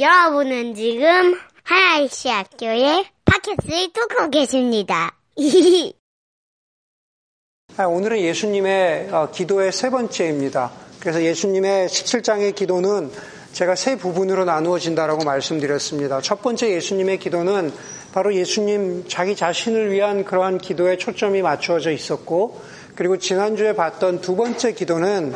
여러분은 0.00 0.76
지금 0.76 1.34
하나이시 1.64 2.28
학교의 2.28 3.04
팟캐스트를 3.24 3.92
듣고 3.92 4.30
계십니다. 4.30 5.16
아, 7.76 7.84
오늘은 7.84 8.20
예수님의 8.20 9.08
어, 9.10 9.30
기도의 9.32 9.72
세 9.72 9.90
번째입니다. 9.90 10.70
그래서 11.00 11.20
예수님의 11.22 11.88
17장의 11.88 12.54
기도는 12.54 13.10
제가 13.52 13.74
세 13.74 13.96
부분으로 13.96 14.44
나누어진다라고 14.44 15.24
말씀드렸습니다. 15.24 16.20
첫 16.20 16.42
번째 16.42 16.70
예수님의 16.70 17.18
기도는 17.18 17.72
바로 18.12 18.32
예수님 18.32 19.08
자기 19.08 19.34
자신을 19.34 19.90
위한 19.90 20.24
그러한 20.24 20.58
기도에 20.58 20.96
초점이 20.96 21.42
맞추어져 21.42 21.90
있었고, 21.90 22.60
그리고 22.94 23.18
지난주에 23.18 23.74
봤던 23.74 24.20
두 24.20 24.36
번째 24.36 24.74
기도는 24.74 25.34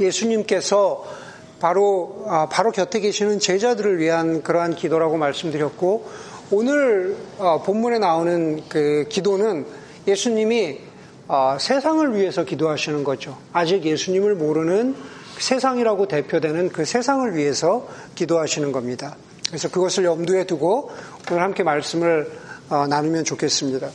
예수님께서 0.00 1.17
바로 1.60 2.24
아, 2.28 2.48
바로 2.50 2.70
곁에 2.70 3.00
계시는 3.00 3.40
제자들을 3.40 3.98
위한 3.98 4.42
그러한 4.42 4.76
기도라고 4.76 5.16
말씀드렸고 5.16 6.08
오늘 6.50 7.16
어, 7.38 7.62
본문에 7.62 7.98
나오는 7.98 8.62
그 8.68 9.06
기도는 9.08 9.66
예수님이 10.06 10.78
어, 11.26 11.58
세상을 11.60 12.16
위해서 12.16 12.44
기도하시는 12.44 13.04
거죠. 13.04 13.36
아직 13.52 13.84
예수님을 13.84 14.34
모르는 14.36 14.94
세상이라고 15.38 16.08
대표되는 16.08 16.70
그 16.70 16.84
세상을 16.84 17.34
위해서 17.34 17.86
기도하시는 18.14 18.72
겁니다. 18.72 19.16
그래서 19.46 19.68
그것을 19.68 20.04
염두에 20.04 20.44
두고 20.44 20.90
오늘 21.30 21.42
함께 21.42 21.62
말씀을 21.62 22.32
어, 22.70 22.86
나누면 22.86 23.24
좋겠습니다. 23.24 23.88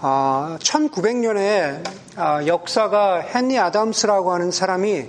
1900년에 0.00 1.80
역사가 2.48 3.22
헨리 3.22 3.56
아담스라고 3.56 4.32
하는 4.32 4.50
사람이 4.50 5.06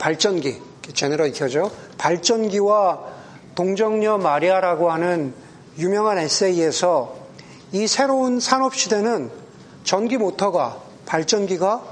발전기, 0.00 0.60
제네럴 0.92 1.28
익혀죠. 1.28 1.70
발전기와 1.98 3.00
동정녀 3.54 4.18
마리아라고 4.18 4.90
하는 4.90 5.34
유명한 5.78 6.18
에세이에서 6.18 7.16
이 7.72 7.86
새로운 7.86 8.40
산업 8.40 8.74
시대는 8.74 9.30
전기 9.84 10.16
모터가 10.16 10.80
발전기가 11.06 11.82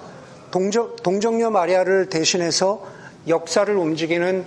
동정, 0.51 0.97
동정녀 0.97 1.51
마리아를 1.51 2.09
대신해서 2.09 2.85
역사를 3.29 3.75
움직이는 3.75 4.47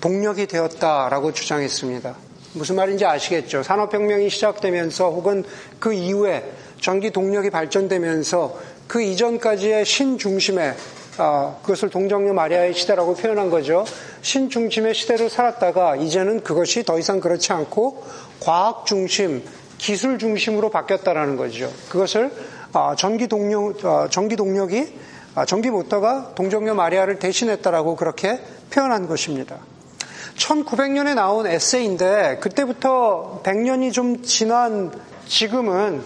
동력이 0.00 0.46
되었다라고 0.46 1.32
주장했습니다. 1.32 2.16
무슨 2.54 2.76
말인지 2.76 3.04
아시겠죠? 3.04 3.62
산업혁명이 3.62 4.30
시작되면서 4.30 5.10
혹은 5.10 5.44
그 5.78 5.92
이후에 5.92 6.52
전기 6.80 7.10
동력이 7.10 7.50
발전되면서 7.50 8.58
그 8.86 9.02
이전까지의 9.02 9.84
신중심에 9.84 10.74
아, 11.16 11.54
그것을 11.62 11.90
동정녀 11.90 12.32
마리아의 12.32 12.74
시대라고 12.74 13.14
표현한 13.14 13.50
거죠. 13.50 13.84
신중심의 14.22 14.94
시대를 14.94 15.30
살았다가 15.30 15.96
이제는 15.96 16.42
그것이 16.42 16.82
더 16.82 16.98
이상 16.98 17.20
그렇지 17.20 17.52
않고 17.52 18.04
과학 18.40 18.84
중심, 18.84 19.44
기술 19.78 20.18
중심으로 20.18 20.70
바뀌었다라는 20.70 21.36
거죠. 21.36 21.72
그것을 21.88 22.32
아, 22.72 22.96
전기 22.96 23.28
동력, 23.28 23.84
아, 23.84 24.08
전기 24.10 24.34
동력이 24.34 24.98
아, 25.36 25.44
전기 25.44 25.70
모터가 25.70 26.32
동정녀 26.34 26.74
마리아를 26.74 27.18
대신했다라고 27.18 27.94
그렇게 27.96 28.40
표현한 28.70 29.06
것입니다. 29.06 29.58
1900년에 30.36 31.14
나온 31.14 31.46
에세이인데 31.46 32.38
그때부터 32.40 33.40
100년이 33.44 33.92
좀 33.92 34.22
지난 34.22 34.90
지금은 35.26 36.02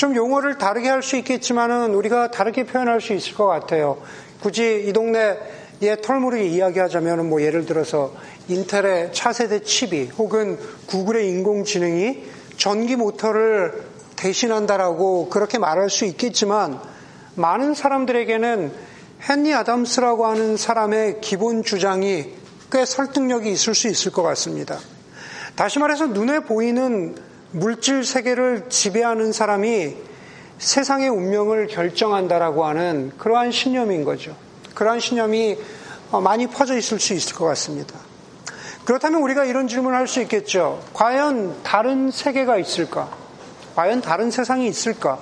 좀 0.00 0.16
용어를 0.16 0.56
다르게 0.56 0.88
할 0.88 1.02
수 1.02 1.16
있겠지만은 1.16 1.94
우리가 1.94 2.30
다르게 2.30 2.64
표현할 2.64 3.02
수 3.02 3.12
있을 3.12 3.34
것 3.34 3.46
같아요. 3.46 4.00
굳이 4.40 4.86
이 4.86 4.94
동네의 4.94 6.00
털물을 6.02 6.40
이야기하자면 6.40 7.28
뭐 7.28 7.42
예를 7.42 7.66
들어서 7.66 8.14
인텔의 8.48 9.12
차세대 9.12 9.62
칩이 9.62 10.12
혹은 10.16 10.58
구글의 10.86 11.28
인공지능이 11.28 12.24
전기 12.56 12.96
모터를 12.96 13.82
대신한다라고 14.16 15.28
그렇게 15.28 15.58
말할 15.58 15.90
수 15.90 16.06
있겠지만 16.06 16.80
많은 17.34 17.74
사람들에게는 17.74 18.72
헨리 19.28 19.52
아담스라고 19.52 20.24
하는 20.24 20.56
사람의 20.56 21.20
기본 21.20 21.62
주장이 21.62 22.24
꽤 22.72 22.86
설득력이 22.86 23.50
있을 23.50 23.74
수 23.74 23.86
있을 23.88 24.12
것 24.12 24.22
같습니다. 24.22 24.78
다시 25.56 25.78
말해서 25.78 26.06
눈에 26.06 26.40
보이는 26.40 27.16
물질 27.52 28.04
세계를 28.04 28.66
지배하는 28.68 29.32
사람이 29.32 29.96
세상의 30.58 31.08
운명을 31.08 31.66
결정한다라고 31.68 32.64
하는 32.64 33.12
그러한 33.18 33.50
신념인 33.50 34.04
거죠. 34.04 34.36
그러한 34.74 35.00
신념이 35.00 35.58
어, 36.10 36.20
많이 36.20 36.46
퍼져 36.46 36.76
있을 36.76 37.00
수 37.00 37.14
있을 37.14 37.34
것 37.34 37.46
같습니다. 37.46 37.98
그렇다면 38.84 39.22
우리가 39.22 39.44
이런 39.44 39.68
질문을 39.68 39.96
할 39.96 40.06
수 40.06 40.20
있겠죠. 40.22 40.82
과연 40.92 41.62
다른 41.62 42.10
세계가 42.10 42.58
있을까? 42.58 43.08
과연 43.76 44.00
다른 44.00 44.30
세상이 44.30 44.66
있을까? 44.68 45.18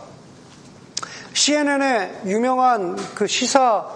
CNN의 1.35 2.23
유명한 2.27 2.97
그 3.15 3.27
시사 3.27 3.87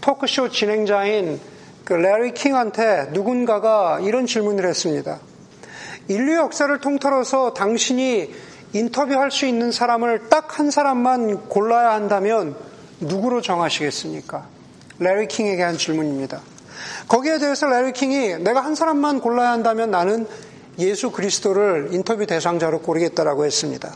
토크쇼 0.00 0.50
진행자인 0.50 1.40
그 1.84 1.94
레리 1.94 2.32
킹한테 2.32 3.08
누군가가 3.12 4.00
이런 4.00 4.26
질문을 4.26 4.68
했습니다. 4.68 5.18
인류 6.08 6.36
역사를 6.36 6.76
통틀어서 6.78 7.54
당신이 7.54 8.34
인터뷰할 8.72 9.30
수 9.30 9.46
있는 9.46 9.70
사람을 9.72 10.28
딱 10.28 10.58
한 10.58 10.70
사람만 10.70 11.48
골라야 11.48 11.92
한다면 11.92 12.54
누구로 13.00 13.40
정하시겠습니까? 13.40 14.46
레리 14.98 15.26
킹에게 15.26 15.62
한 15.62 15.78
질문입니다. 15.78 16.40
거기에 17.08 17.38
대해서 17.38 17.66
레리 17.66 17.92
킹이 17.92 18.38
내가 18.38 18.60
한 18.60 18.74
사람만 18.74 19.20
골라야 19.20 19.50
한다면 19.50 19.90
나는 19.90 20.26
예수 20.78 21.10
그리스도를 21.10 21.88
인터뷰 21.92 22.26
대상자로 22.26 22.80
고르겠다라고 22.80 23.44
했습니다. 23.46 23.94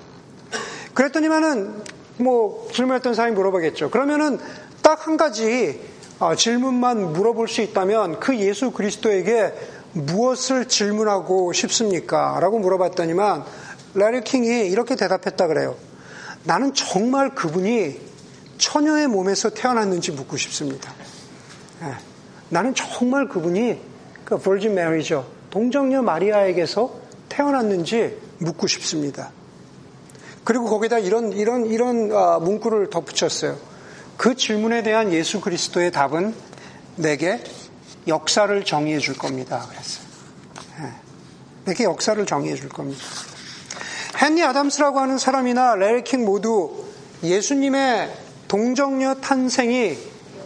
그랬더니만은 0.95 1.75
뭐 2.19 2.69
질문했던 2.73 3.15
사람이 3.15 3.35
물어보겠죠. 3.35 3.91
그러면은 3.91 4.39
딱 4.83 5.07
한 5.07 5.17
가지 5.17 5.81
어, 6.19 6.35
질문만 6.35 7.13
물어볼 7.13 7.49
수 7.49 7.61
있다면 7.61 8.21
그 8.21 8.37
예수 8.39 8.71
그리스도에게 8.71 9.53
무엇을 9.97 10.69
질문하고 10.69 11.53
싶습니까? 11.53 12.39
라고 12.41 12.59
물어봤더니만 12.59 13.45
라리 13.95 14.23
킹이 14.23 14.69
이렇게 14.69 14.95
대답했다 14.95 15.47
그래요. 15.47 15.77
나는 16.45 16.75
정말 16.75 17.35
그분이 17.35 17.99
처녀의 18.59 19.09
몸에서 19.09 19.51
태어났는지 19.51 20.13
묻고 20.13 20.37
싶습니다. 20.37 20.93
네. 21.81 21.93
나는 22.51 22.75
정말 22.75 23.29
그분이 23.29 23.81
그 24.25 24.39
버진 24.39 24.75
메리죠. 24.75 25.27
동정녀 25.51 26.03
마리아에게서 26.03 26.95
태어났는지 27.29 28.19
묻고 28.39 28.67
싶습니다. 28.67 29.31
그리고 30.45 30.67
거기다 30.67 30.99
이런 30.99 31.33
이런 31.33 31.67
이런 31.67 32.13
아, 32.13 32.39
문구를 32.39 32.91
덧붙였어요. 32.91 33.57
그 34.17 34.37
질문에 34.37 34.83
대한 34.83 35.13
예수 35.13 35.41
그리스도의 35.41 35.91
답은 35.91 36.35
내게 36.97 37.43
역사를 38.07 38.65
정의해 38.65 38.99
줄 38.99 39.17
겁니다. 39.17 39.67
그랬어요. 39.69 40.07
네. 40.81 40.93
내게 41.65 41.85
역사를 41.85 42.25
정의해 42.27 42.55
줄 42.57 42.69
겁니다. 42.69 43.03
헨리 44.23 44.43
아담스라고 44.43 44.99
하는 45.01 45.19
사람이나 45.19 45.75
레리킹 45.75 46.25
모두 46.25 46.85
예수님의 47.23 48.13
동정녀 48.49 49.17
탄생이 49.17 49.99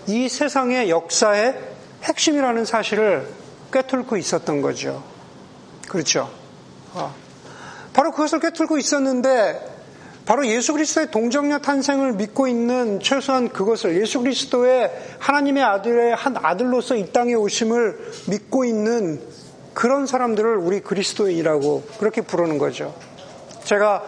이 0.06 0.28
세상의 0.28 0.90
역사의 0.90 1.58
핵심이라는 2.02 2.64
사실을 2.64 3.28
꿰뚫고 3.72 4.16
있었던 4.16 4.62
거죠. 4.62 5.04
그렇죠. 5.88 6.30
어. 6.92 7.14
바로 7.92 8.10
그것을 8.10 8.40
꿰뚫고 8.40 8.78
있었는데 8.78 9.69
바로 10.30 10.46
예수 10.46 10.72
그리스도의 10.74 11.10
동정녀 11.10 11.58
탄생을 11.58 12.12
믿고 12.12 12.46
있는 12.46 13.00
최소한 13.00 13.48
그것을 13.48 14.00
예수 14.00 14.20
그리스도의 14.20 14.88
하나님의 15.18 15.60
아들의 15.60 16.14
한 16.14 16.36
아들로서 16.40 16.94
이 16.94 17.10
땅에 17.10 17.34
오심을 17.34 17.98
믿고 18.28 18.64
있는 18.64 19.20
그런 19.74 20.06
사람들을 20.06 20.56
우리 20.58 20.82
그리스도인이라고 20.82 21.82
그렇게 21.98 22.20
부르는 22.20 22.58
거죠. 22.58 22.94
제가 23.64 24.04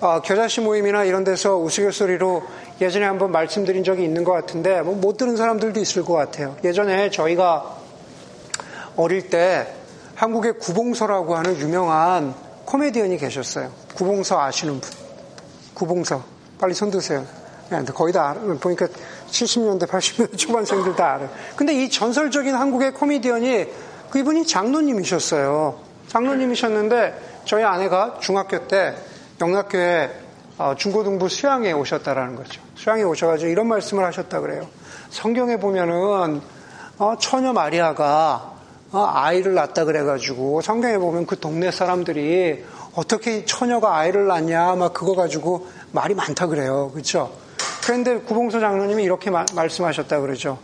어, 0.00 0.22
겨자씨 0.22 0.62
모임이나 0.62 1.04
이런 1.04 1.24
데서 1.24 1.58
우스갯소리로 1.58 2.42
예전에 2.80 3.04
한번 3.04 3.30
말씀드린 3.30 3.84
적이 3.84 4.04
있는 4.04 4.24
것 4.24 4.32
같은데 4.32 4.80
뭐 4.80 4.94
못 4.94 5.18
들은 5.18 5.36
사람들도 5.36 5.78
있을 5.78 6.06
것 6.06 6.14
같아요. 6.14 6.56
예전에 6.64 7.10
저희가 7.10 7.76
어릴 8.96 9.28
때 9.28 9.66
한국의 10.14 10.54
구봉서라고 10.54 11.36
하는 11.36 11.58
유명한 11.58 12.34
코미디언이 12.64 13.18
계셨어요. 13.18 13.70
구봉서 13.94 14.40
아시는 14.40 14.80
분. 14.80 15.05
구봉서. 15.76 16.24
빨리 16.58 16.74
손 16.74 16.90
드세요. 16.90 17.24
네, 17.70 17.84
거의 17.84 18.12
다. 18.12 18.34
보니까 18.60 18.86
70년대, 19.30 19.86
80년대 19.86 20.38
초반생들 20.38 20.96
다 20.96 21.14
알아요. 21.14 21.28
근데 21.54 21.74
이 21.74 21.90
전설적인 21.90 22.54
한국의 22.54 22.94
코미디언이 22.94 23.66
그분이 24.10 24.46
장로님이셨어요. 24.46 25.78
장로님이셨는데 26.08 27.42
저희 27.44 27.62
아내가 27.62 28.18
중학교 28.20 28.66
때 28.66 28.94
영락교회 29.40 30.10
어, 30.58 30.74
중고등부 30.76 31.28
수양에 31.28 31.72
오셨다라는 31.72 32.36
거죠. 32.36 32.62
수양에 32.76 33.02
오셔가지고 33.02 33.50
이런 33.50 33.66
말씀을 33.66 34.04
하셨다 34.04 34.40
그래요. 34.40 34.66
성경에 35.10 35.58
보면은 35.58 36.40
어, 36.98 37.16
처녀 37.18 37.52
마리아가 37.52 38.54
어, 38.92 39.10
아이를 39.12 39.52
낳았다 39.54 39.84
그래가지고 39.84 40.62
성경에 40.62 40.96
보면 40.96 41.26
그 41.26 41.38
동네 41.38 41.70
사람들이 41.70 42.64
어떻게 42.96 43.44
처녀가 43.44 43.98
아이를 43.98 44.26
낳냐 44.26 44.74
막 44.74 44.94
그거 44.94 45.14
가지고 45.14 45.68
말이 45.92 46.14
많다 46.14 46.46
그래요. 46.46 46.90
그렇죠? 46.92 47.30
그런데 47.84 48.18
구봉서 48.18 48.58
장로님이 48.58 49.04
이렇게 49.04 49.30
마, 49.30 49.44
말씀하셨다 49.54 50.20
그러죠. 50.20 50.58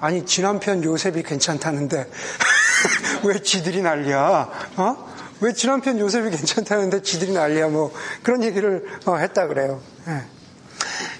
아니 0.00 0.24
지난편 0.24 0.82
요셉이 0.82 1.22
괜찮다는데 1.22 2.06
왜 3.24 3.42
지들이 3.42 3.82
난리야? 3.82 4.50
어? 4.78 5.14
왜 5.42 5.52
지난편 5.52 5.98
요셉이 5.98 6.30
괜찮다는데 6.30 7.02
지들이 7.02 7.32
난리야? 7.32 7.68
뭐 7.68 7.92
그런 8.22 8.42
얘기를 8.42 8.86
어, 9.04 9.16
했다 9.16 9.46
그래요. 9.46 9.80
네. 10.06 10.22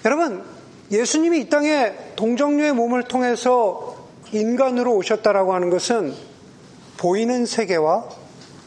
여러분 0.06 0.43
예수님이 0.91 1.41
이 1.41 1.49
땅에 1.50 1.93
동정녀의 2.17 2.73
몸을 2.73 3.03
통해서 3.05 4.08
인간으로 4.32 4.94
오셨다라고 4.94 5.55
하는 5.55 5.69
것은 5.69 6.14
보이는 6.97 7.44
세계와 7.44 8.08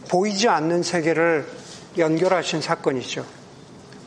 보이지 0.07 0.47
않는 0.47 0.83
세계를 0.83 1.58
연결하신 1.99 2.61
사건이죠. 2.61 3.25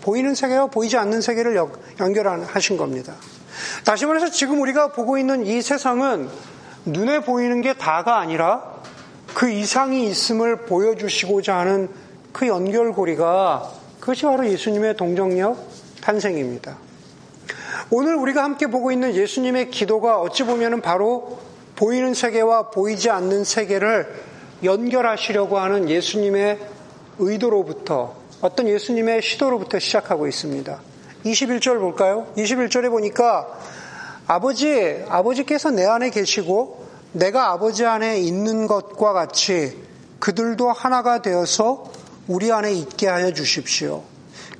보이는 0.02 0.34
세계와 0.34 0.66
보이지 0.66 0.96
않는 0.96 1.20
세계를 1.20 1.56
연결하신 2.00 2.76
겁니다. 2.76 3.14
다시 3.84 4.06
말해서 4.06 4.30
지금 4.30 4.60
우리가 4.60 4.92
보고 4.92 5.18
있는 5.18 5.46
이 5.46 5.62
세상은 5.62 6.28
눈에 6.84 7.20
보이는 7.20 7.60
게 7.60 7.74
다가 7.74 8.18
아니라 8.18 8.82
그 9.34 9.50
이상이 9.50 10.06
있음을 10.06 10.66
보여주시고자 10.66 11.56
하는 11.56 11.88
그 12.32 12.46
연결고리가 12.46 13.70
그것이 14.00 14.22
바로 14.22 14.46
예수님의 14.46 14.96
동정력 14.96 15.56
탄생입니다. 16.00 16.76
오늘 17.90 18.16
우리가 18.16 18.42
함께 18.42 18.66
보고 18.66 18.90
있는 18.90 19.14
예수님의 19.14 19.70
기도가 19.70 20.18
어찌 20.20 20.44
보면 20.44 20.80
바로 20.80 21.38
보이는 21.76 22.14
세계와 22.14 22.70
보이지 22.70 23.10
않는 23.10 23.44
세계를 23.44 24.12
연결하시려고 24.64 25.58
하는 25.58 25.88
예수님의 25.88 26.58
의도로부터 27.18 28.14
어떤 28.40 28.68
예수님의 28.68 29.22
시도로부터 29.22 29.78
시작하고 29.78 30.26
있습니다. 30.26 30.80
21절 31.24 31.78
볼까요? 31.78 32.26
21절에 32.36 32.90
보니까 32.90 33.46
아버지, 34.26 35.04
아버지께서 35.08 35.70
내 35.70 35.86
안에 35.86 36.10
계시고 36.10 36.86
내가 37.12 37.52
아버지 37.52 37.84
안에 37.84 38.18
있는 38.18 38.66
것과 38.66 39.12
같이 39.12 39.76
그들도 40.18 40.70
하나가 40.70 41.20
되어서 41.22 41.84
우리 42.26 42.52
안에 42.52 42.72
있게 42.72 43.08
하여 43.08 43.32
주십시오. 43.32 44.02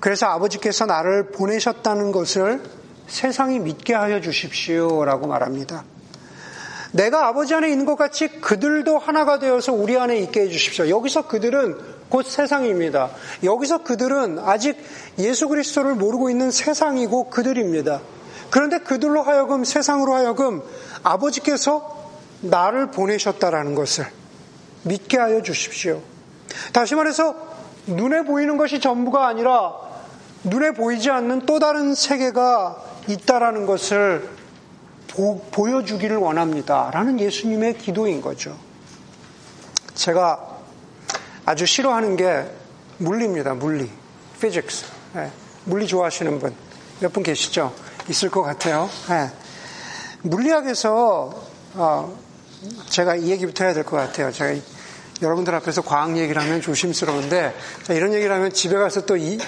그래서 0.00 0.26
아버지께서 0.26 0.84
나를 0.86 1.30
보내셨다는 1.30 2.12
것을 2.12 2.62
세상이 3.06 3.60
믿게 3.60 3.94
하여 3.94 4.20
주십시오. 4.20 5.04
라고 5.04 5.26
말합니다. 5.26 5.84
내가 6.92 7.28
아버지 7.28 7.54
안에 7.54 7.70
있는 7.70 7.86
것 7.86 7.96
같이 7.96 8.28
그들도 8.28 8.98
하나가 8.98 9.38
되어서 9.38 9.72
우리 9.72 9.96
안에 9.96 10.18
있게 10.18 10.42
해 10.42 10.48
주십시오. 10.48 10.88
여기서 10.88 11.26
그들은 11.26 11.78
곧 12.12 12.26
세상입니다. 12.26 13.08
여기서 13.42 13.84
그들은 13.84 14.38
아직 14.38 14.76
예수 15.18 15.48
그리스도를 15.48 15.94
모르고 15.94 16.28
있는 16.28 16.50
세상이고 16.50 17.30
그들입니다. 17.30 18.02
그런데 18.50 18.80
그들로 18.80 19.22
하여금 19.22 19.64
세상으로 19.64 20.12
하여금 20.12 20.62
아버지께서 21.02 22.10
나를 22.42 22.90
보내셨다라는 22.90 23.74
것을 23.74 24.04
믿게 24.82 25.16
하여 25.16 25.40
주십시오. 25.40 26.02
다시 26.74 26.94
말해서 26.94 27.34
눈에 27.86 28.24
보이는 28.24 28.58
것이 28.58 28.78
전부가 28.78 29.26
아니라 29.26 29.72
눈에 30.44 30.72
보이지 30.72 31.10
않는 31.10 31.46
또 31.46 31.58
다른 31.60 31.94
세계가 31.94 32.76
있다라는 33.08 33.64
것을 33.64 34.28
보, 35.08 35.40
여주기를 35.70 36.18
원합니다. 36.18 36.90
라는 36.92 37.18
예수님의 37.18 37.78
기도인 37.78 38.20
거죠. 38.20 38.54
제가 39.94 40.51
아주 41.52 41.66
싫어하는 41.66 42.16
게 42.16 42.46
물리입니다. 42.96 43.52
물리. 43.52 43.90
physics. 44.38 44.86
네. 45.12 45.30
물리 45.66 45.86
좋아하시는 45.86 46.38
분. 46.38 46.54
몇 47.00 47.12
분 47.12 47.22
계시죠? 47.22 47.74
있을 48.08 48.30
것 48.30 48.42
같아요. 48.42 48.88
네. 49.10 49.30
물리학에서, 50.22 51.44
어, 51.74 52.18
제가 52.88 53.16
이 53.16 53.28
얘기부터 53.32 53.64
해야 53.64 53.74
될 53.74 53.84
것 53.84 53.98
같아요. 53.98 54.32
제가 54.32 54.58
여러분들 55.20 55.54
앞에서 55.56 55.82
과학 55.82 56.16
얘기를 56.16 56.40
하면 56.40 56.62
조심스러운데, 56.62 57.54
이런 57.90 58.14
얘기를 58.14 58.34
하면 58.34 58.50
집에 58.54 58.74
가서 58.76 59.04
또 59.04 59.18
이, 59.18 59.38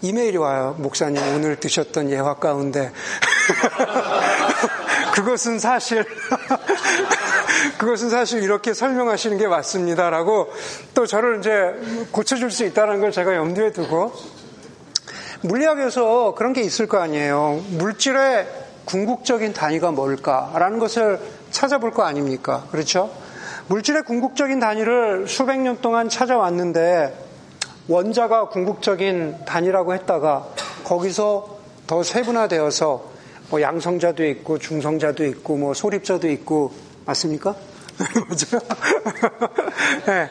이메일이 0.00 0.36
와요. 0.38 0.74
목사님 0.78 1.22
오늘 1.32 1.60
드셨던 1.60 2.10
예화 2.10 2.34
가운데 2.34 2.90
그것은 5.14 5.60
사실 5.60 6.04
그것은 7.82 8.10
사실 8.10 8.44
이렇게 8.44 8.74
설명하시는 8.74 9.38
게 9.38 9.48
맞습니다라고 9.48 10.52
또 10.94 11.04
저를 11.04 11.40
이제 11.40 12.06
고쳐줄 12.12 12.52
수 12.52 12.64
있다는 12.64 13.00
걸 13.00 13.10
제가 13.10 13.34
염두에 13.34 13.72
두고 13.72 14.12
물리학에서 15.40 16.36
그런 16.36 16.52
게 16.52 16.60
있을 16.60 16.86
거 16.86 16.98
아니에요. 16.98 17.60
물질의 17.70 18.46
궁극적인 18.84 19.52
단위가 19.52 19.90
뭘까라는 19.90 20.78
것을 20.78 21.18
찾아볼 21.50 21.90
거 21.90 22.04
아닙니까? 22.04 22.68
그렇죠? 22.70 23.10
물질의 23.66 24.04
궁극적인 24.04 24.60
단위를 24.60 25.26
수백 25.26 25.58
년 25.58 25.80
동안 25.80 26.08
찾아왔는데 26.08 27.12
원자가 27.88 28.48
궁극적인 28.48 29.38
단위라고 29.44 29.92
했다가 29.94 30.46
거기서 30.84 31.58
더 31.88 32.04
세분화되어서 32.04 33.04
뭐 33.50 33.60
양성자도 33.60 34.24
있고 34.26 34.58
중성자도 34.58 35.26
있고 35.26 35.56
뭐 35.56 35.74
소립자도 35.74 36.30
있고 36.30 36.70
맞습니까? 37.06 37.71
맞아요. 38.28 38.62
네. 40.06 40.30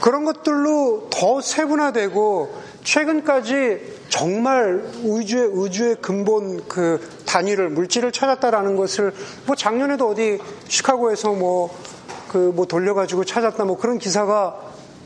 그런 0.00 0.24
것들로 0.24 1.08
더 1.10 1.40
세분화되고 1.40 2.62
최근까지 2.84 3.96
정말 4.08 4.84
우주의 5.02 5.46
우주의 5.46 5.96
근본 5.96 6.66
그 6.68 7.00
단위를 7.26 7.68
물질을 7.70 8.12
찾았다라는 8.12 8.76
것을 8.76 9.12
뭐 9.46 9.56
작년에도 9.56 10.08
어디 10.08 10.38
시카고에서 10.68 11.32
뭐 11.32 11.76
그뭐 12.28 12.52
그 12.52 12.52
뭐 12.54 12.66
돌려가지고 12.66 13.24
찾았다 13.24 13.64
뭐 13.64 13.76
그런 13.76 13.98
기사가 13.98 14.56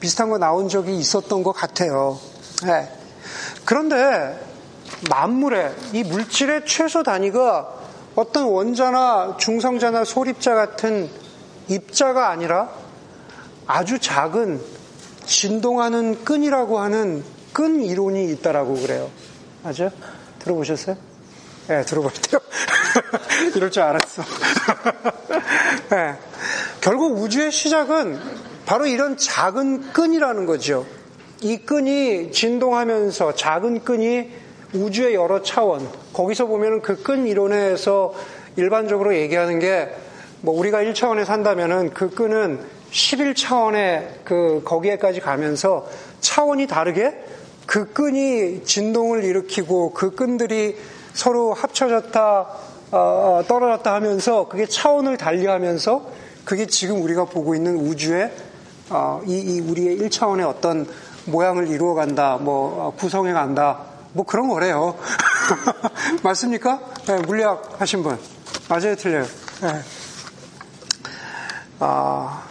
비슷한 0.00 0.30
거 0.30 0.38
나온 0.38 0.68
적이 0.68 0.96
있었던 0.98 1.42
것 1.42 1.52
같아요. 1.52 2.18
네. 2.64 2.88
그런데 3.64 4.38
만물의 5.08 5.74
이 5.92 6.02
물질의 6.02 6.66
최소 6.66 7.02
단위가 7.02 7.74
어떤 8.16 8.44
원자나 8.44 9.36
중성자나 9.38 10.04
소립자 10.04 10.54
같은 10.54 11.08
입자가 11.70 12.30
아니라 12.30 12.68
아주 13.66 13.98
작은 14.00 14.60
진동하는 15.24 16.24
끈이라고 16.24 16.80
하는 16.80 17.22
끈 17.52 17.84
이론이 17.84 18.30
있다라고 18.32 18.74
그래요. 18.74 19.10
맞아요? 19.62 19.90
들어보셨어요? 20.40 20.96
네, 21.68 21.82
들어봤대요. 21.82 22.40
이럴 23.54 23.70
줄 23.70 23.82
알았어. 23.82 24.22
네. 25.90 26.14
결국 26.80 27.18
우주의 27.18 27.52
시작은 27.52 28.18
바로 28.66 28.86
이런 28.86 29.16
작은 29.16 29.92
끈이라는 29.92 30.46
거죠. 30.46 30.86
이 31.42 31.58
끈이 31.58 32.32
진동하면서 32.32 33.34
작은 33.34 33.84
끈이 33.84 34.30
우주의 34.74 35.14
여러 35.14 35.42
차원, 35.42 35.88
거기서 36.12 36.46
보면 36.46 36.82
그 36.82 37.02
끈 37.02 37.26
이론에서 37.26 38.14
일반적으로 38.56 39.16
얘기하는 39.16 39.58
게, 39.58 39.94
뭐 40.42 40.58
우리가 40.58 40.78
1차원에 40.78 41.24
산다면은 41.24 41.90
그 41.92 42.10
끈은 42.10 42.60
11차원의 42.90 44.24
그, 44.24 44.62
거기에까지 44.64 45.20
가면서 45.20 45.86
차원이 46.20 46.66
다르게 46.66 47.14
그 47.66 47.92
끈이 47.92 48.64
진동을 48.64 49.22
일으키고 49.22 49.92
그 49.92 50.14
끈들이 50.14 50.76
서로 51.12 51.52
합쳐졌다, 51.52 52.40
어, 52.92 52.96
어 52.96 53.44
떨어졌다 53.46 53.92
하면서 53.94 54.48
그게 54.48 54.66
차원을 54.66 55.16
달리하면서 55.16 56.10
그게 56.44 56.66
지금 56.66 57.02
우리가 57.02 57.26
보고 57.26 57.54
있는 57.54 57.76
우주의 57.76 58.30
어, 58.88 59.20
이, 59.26 59.38
이, 59.38 59.60
우리의 59.60 59.98
1차원의 59.98 60.48
어떤 60.48 60.86
모양을 61.26 61.68
이루어 61.68 61.94
간다, 61.94 62.38
뭐 62.40 62.86
어, 62.86 62.94
구성해 62.96 63.32
간다, 63.32 63.82
뭐 64.14 64.24
그런 64.24 64.48
거래요. 64.48 64.96
맞습니까? 66.24 66.80
네, 67.06 67.18
물리학 67.18 67.80
하신 67.80 68.02
분 68.02 68.18
맞아요, 68.68 68.96
틀려요. 68.96 69.24
네. 69.62 69.99
아, 71.82 72.44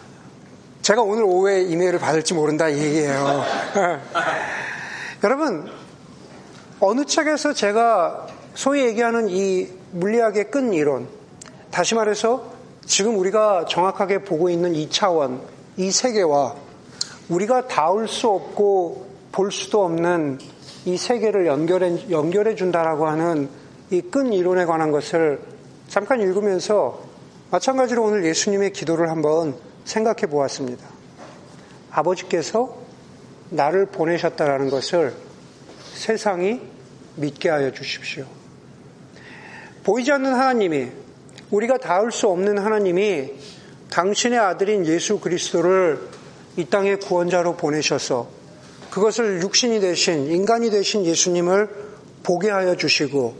제가 0.81 1.03
오늘 1.03 1.23
오후에 1.23 1.61
이메일을 1.61 1.99
받을지 1.99 2.33
모른다 2.33 2.67
이 2.67 2.79
얘기예요. 2.79 3.43
네. 3.75 3.99
여러분 5.23 5.69
어느 6.79 7.05
책에서 7.05 7.53
제가 7.53 8.25
소위 8.55 8.81
얘기하는 8.85 9.29
이 9.29 9.69
물리학의 9.91 10.49
끈 10.49 10.73
이론, 10.73 11.07
다시 11.69 11.93
말해서 11.93 12.43
지금 12.87 13.19
우리가 13.19 13.65
정확하게 13.69 14.23
보고 14.23 14.49
있는 14.49 14.73
이 14.73 14.89
차원, 14.89 15.41
이 15.77 15.91
세계와 15.91 16.55
우리가 17.29 17.67
닿을 17.67 18.07
수 18.07 18.29
없고 18.29 19.07
볼 19.31 19.51
수도 19.51 19.85
없는 19.85 20.39
이 20.85 20.97
세계를 20.97 21.45
연결해, 21.45 22.09
연결해 22.09 22.55
준다라고 22.55 23.07
하는 23.07 23.47
이 23.91 24.01
끈 24.01 24.33
이론에 24.33 24.65
관한 24.65 24.89
것을 24.91 25.39
잠깐 25.87 26.19
읽으면서 26.21 27.08
마찬가지로 27.51 28.03
오늘 28.03 28.25
예수님의 28.25 28.73
기도를 28.73 29.09
한번 29.09 29.55
생각해 29.83 30.27
보았습니다. 30.27 30.85
아버지께서 31.89 32.77
나를 33.49 33.87
보내셨다라는 33.87 34.69
것을 34.69 35.15
세상이 35.95 36.61
믿게 37.15 37.49
하여 37.49 37.71
주십시오. 37.71 38.25
보이지 39.83 40.11
않는 40.11 40.31
하나님이 40.31 40.91
우리가 41.49 41.79
닿을 41.79 42.11
수 42.11 42.27
없는 42.27 42.59
하나님이 42.59 43.31
당신의 43.89 44.37
아들인 44.37 44.85
예수 44.85 45.19
그리스도를 45.19 45.99
이 46.55 46.65
땅에 46.65 46.97
구원자로 46.97 47.57
보내셔서 47.57 48.29
그것을 48.91 49.41
육신이 49.41 49.79
되신 49.79 50.27
인간이 50.27 50.69
되신 50.69 51.03
예수님을 51.03 51.69
보게 52.21 52.51
하여 52.51 52.75
주시고 52.75 53.35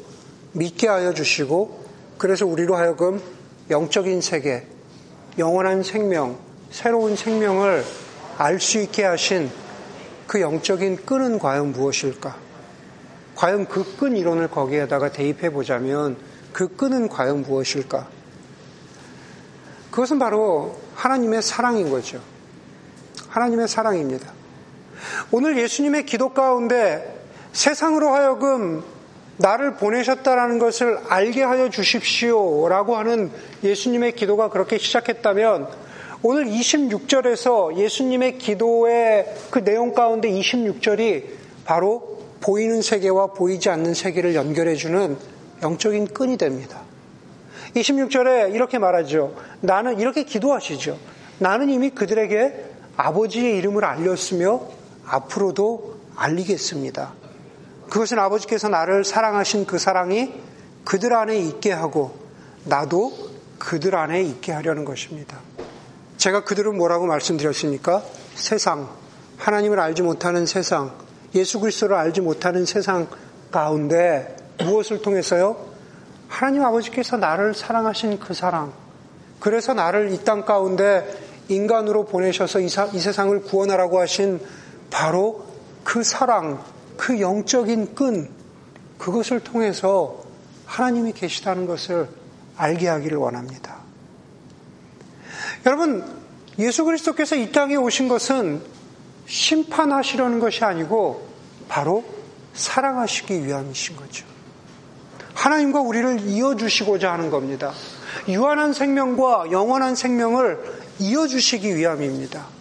믿게 0.53 0.87
하여 0.87 1.13
주시고 1.13 1.83
그래서 2.17 2.47
우리로 2.47 2.75
하여금 2.75 3.21
영적인 3.69 4.21
세계, 4.21 4.65
영원한 5.37 5.83
생명, 5.83 6.37
새로운 6.71 7.15
생명을 7.15 7.83
알 8.37 8.59
수 8.59 8.79
있게 8.79 9.03
하신 9.03 9.49
그 10.27 10.41
영적인 10.41 11.05
끈은 11.05 11.39
과연 11.39 11.71
무엇일까? 11.71 12.35
과연 13.35 13.67
그 13.67 13.95
끈 13.97 14.15
이론을 14.15 14.49
거기에다가 14.49 15.11
대입해 15.11 15.49
보자면 15.49 16.17
그 16.53 16.75
끈은 16.75 17.09
과연 17.09 17.43
무엇일까? 17.43 18.07
그것은 19.91 20.19
바로 20.19 20.75
하나님의 20.95 21.41
사랑인 21.41 21.89
거죠. 21.89 22.21
하나님의 23.27 23.67
사랑입니다. 23.67 24.31
오늘 25.31 25.57
예수님의 25.57 26.05
기도 26.05 26.33
가운데 26.33 27.23
세상으로 27.53 28.09
하여금 28.09 28.83
나를 29.39 29.75
보내셨다라는 29.75 30.59
것을 30.59 30.99
알게 31.07 31.43
하여 31.43 31.69
주십시오라고 31.69 32.97
하는 32.97 33.31
예수님의 33.63 34.11
기도가 34.13 34.49
그렇게 34.49 34.77
시작했다면 34.77 35.67
오늘 36.21 36.45
26절에서 36.45 37.77
예수님의 37.77 38.37
기도의 38.37 39.33
그 39.49 39.63
내용 39.63 39.93
가운데 39.93 40.29
26절이 40.29 41.23
바로 41.63 42.19
보이는 42.41 42.81
세계와 42.81 43.27
보이지 43.27 43.69
않는 43.69 43.93
세계를 43.93 44.35
연결해주는 44.35 45.17
영적인 45.63 46.07
끈이 46.07 46.35
됩니다. 46.35 46.81
26절에 47.75 48.53
이렇게 48.53 48.77
말하죠. 48.77 49.35
나는 49.61 49.99
이렇게 49.99 50.23
기도하시죠. 50.23 50.97
나는 51.37 51.69
이미 51.69 51.89
그들에게 51.91 52.65
아버지의 52.97 53.57
이름을 53.57 53.85
알렸으며 53.85 54.61
앞으로도 55.05 55.99
알리겠습니다. 56.17 57.28
그것은 57.89 58.19
아버지께서 58.19 58.69
나를 58.69 59.03
사랑하신 59.03 59.65
그 59.65 59.77
사랑이 59.77 60.33
그들 60.85 61.13
안에 61.13 61.37
있게 61.37 61.71
하고 61.71 62.17
나도 62.65 63.13
그들 63.57 63.95
안에 63.95 64.21
있게 64.21 64.51
하려는 64.51 64.85
것입니다. 64.85 65.37
제가 66.17 66.43
그들은 66.43 66.77
뭐라고 66.77 67.05
말씀드렸습니까? 67.07 68.03
세상, 68.35 68.89
하나님을 69.37 69.79
알지 69.79 70.01
못하는 70.01 70.45
세상, 70.45 70.91
예수 71.35 71.59
그리스도를 71.59 71.95
알지 71.95 72.21
못하는 72.21 72.65
세상 72.65 73.07
가운데 73.51 74.35
무엇을 74.59 75.01
통해서요? 75.01 75.57
하나님 76.27 76.63
아버지께서 76.63 77.17
나를 77.17 77.53
사랑하신 77.53 78.19
그 78.19 78.33
사랑, 78.33 78.73
그래서 79.39 79.73
나를 79.73 80.11
이 80.11 80.23
땅 80.23 80.45
가운데 80.45 81.07
인간으로 81.47 82.05
보내셔서 82.05 82.59
이, 82.59 82.69
사, 82.69 82.85
이 82.93 82.99
세상을 82.99 83.41
구원하라고 83.43 83.99
하신 83.99 84.39
바로 84.91 85.45
그 85.83 86.03
사랑, 86.03 86.63
그 86.99 87.21
영적인 87.21 87.95
끈, 87.95 88.29
그것을 88.97 89.39
통해서 89.39 90.21
하나님이 90.65 91.13
계시다는 91.13 91.65
것을 91.65 92.09
알게 92.57 92.89
하기를 92.89 93.17
원합니다. 93.17 93.77
여러분, 95.65 96.03
예수 96.59 96.83
그리스도께서 96.83 97.37
이 97.37 97.53
땅에 97.53 97.77
오신 97.77 98.09
것은 98.09 98.61
심판하시려는 99.27 100.39
것이 100.39 100.65
아니고 100.65 101.25
바로 101.69 102.03
사랑하시기 102.53 103.45
위함이신 103.45 103.95
거죠. 103.95 104.25
하나님과 105.33 105.79
우리를 105.79 106.19
이어주시고자 106.19 107.13
하는 107.13 107.29
겁니다. 107.29 107.71
유한한 108.27 108.73
생명과 108.73 109.51
영원한 109.51 109.95
생명을 109.95 110.59
이어주시기 110.99 111.77
위함입니다. 111.77 112.58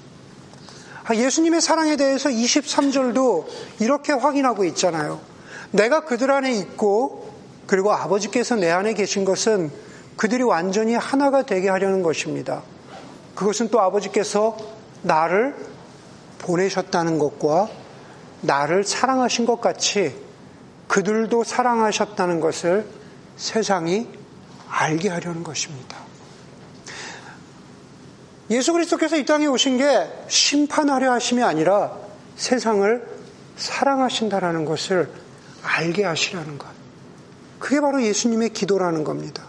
아, 1.09 1.15
예수님의 1.15 1.63
사랑에 1.63 1.97
대해서 1.97 2.29
23절도 2.29 3.47
이렇게 3.81 4.13
확인하고 4.13 4.65
있잖아요. 4.67 5.19
내가 5.71 6.05
그들 6.05 6.31
안에 6.31 6.53
있고 6.53 7.33
그리고 7.67 7.93
아버지께서 7.93 8.57
내 8.57 8.71
안에 8.71 8.93
계신 8.93 9.25
것은 9.25 9.71
그들이 10.19 10.43
완전히 10.43 10.95
하나가 10.95 11.45
되게 11.45 11.71
하려는 11.71 12.03
것입니다. 12.03 12.63
그것은 13.35 13.71
또 13.71 13.81
아버지께서 13.81 14.59
나를 15.03 15.57
보내셨다는 16.41 17.19
것과 17.19 17.71
나를 18.43 18.85
사랑하신 18.85 19.47
것 19.47 19.63
같이 19.63 20.15
그들도 20.89 21.43
사랑하셨다는 21.43 22.41
것을 22.41 22.87
세상이 23.37 24.09
알게 24.69 25.09
하려는 25.09 25.43
것입니다. 25.43 26.08
예수 28.51 28.73
그리스도께서 28.73 29.17
이 29.17 29.25
땅에 29.27 29.47
오신 29.47 29.77
게 29.77 30.11
심판하려 30.29 31.13
하심이 31.13 31.43
아니라 31.43 31.93
세상을 32.37 33.07
사랑하신다라는 33.57 34.65
것을 34.65 35.11
알게 35.63 36.05
하시라는 36.05 36.57
것. 36.57 36.67
그게 37.59 37.81
바로 37.81 38.03
예수님의 38.03 38.51
기도라는 38.51 39.05
겁니다. 39.05 39.45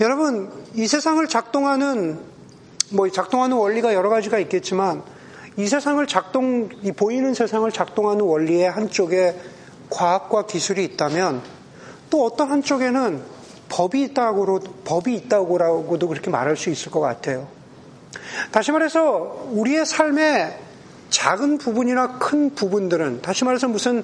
여러분, 0.00 0.52
이 0.74 0.86
세상을 0.86 1.26
작동하는, 1.28 2.20
뭐, 2.90 3.08
작동하는 3.08 3.56
원리가 3.56 3.94
여러 3.94 4.10
가지가 4.10 4.38
있겠지만, 4.40 5.02
이 5.56 5.66
세상을 5.66 6.04
작동, 6.06 6.68
이 6.82 6.92
보이는 6.92 7.32
세상을 7.32 7.70
작동하는 7.72 8.20
원리의 8.22 8.70
한쪽에 8.70 9.40
과학과 9.88 10.44
기술이 10.44 10.84
있다면, 10.84 11.40
또 12.10 12.26
어떤 12.26 12.50
한쪽에는 12.50 13.35
법이 13.76 14.02
있다고, 14.04 14.60
법이 14.84 15.14
있다고라고도 15.14 16.08
그렇게 16.08 16.30
말할 16.30 16.56
수 16.56 16.70
있을 16.70 16.90
것 16.90 17.00
같아요. 17.00 17.46
다시 18.50 18.72
말해서, 18.72 19.48
우리의 19.50 19.84
삶에 19.84 20.60
작은 21.10 21.58
부분이나 21.58 22.18
큰 22.18 22.54
부분들은 22.54 23.20
다시 23.22 23.44
말해서 23.44 23.68
무슨 23.68 24.02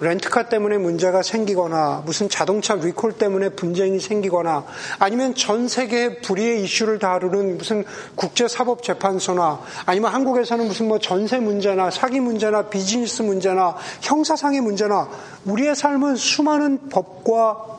렌트카 0.00 0.48
때문에 0.48 0.78
문제가 0.78 1.22
생기거나 1.22 2.02
무슨 2.04 2.28
자동차 2.28 2.74
리콜 2.74 3.14
때문에 3.14 3.50
분쟁이 3.50 3.98
생기거나 3.98 4.64
아니면 4.98 5.34
전 5.34 5.66
세계 5.66 6.20
불의의 6.20 6.62
이슈를 6.62 7.00
다루는 7.00 7.58
무슨 7.58 7.84
국제사법재판소나 8.14 9.60
아니면 9.84 10.12
한국에서는 10.12 10.66
무슨 10.66 10.86
뭐 10.86 10.98
전세 10.98 11.38
문제나 11.40 11.90
사기 11.90 12.20
문제나 12.20 12.68
비즈니스 12.68 13.22
문제나 13.22 13.76
형사상의 14.02 14.60
문제나 14.60 15.08
우리의 15.46 15.74
삶은 15.74 16.16
수많은 16.16 16.88
법과 16.88 17.74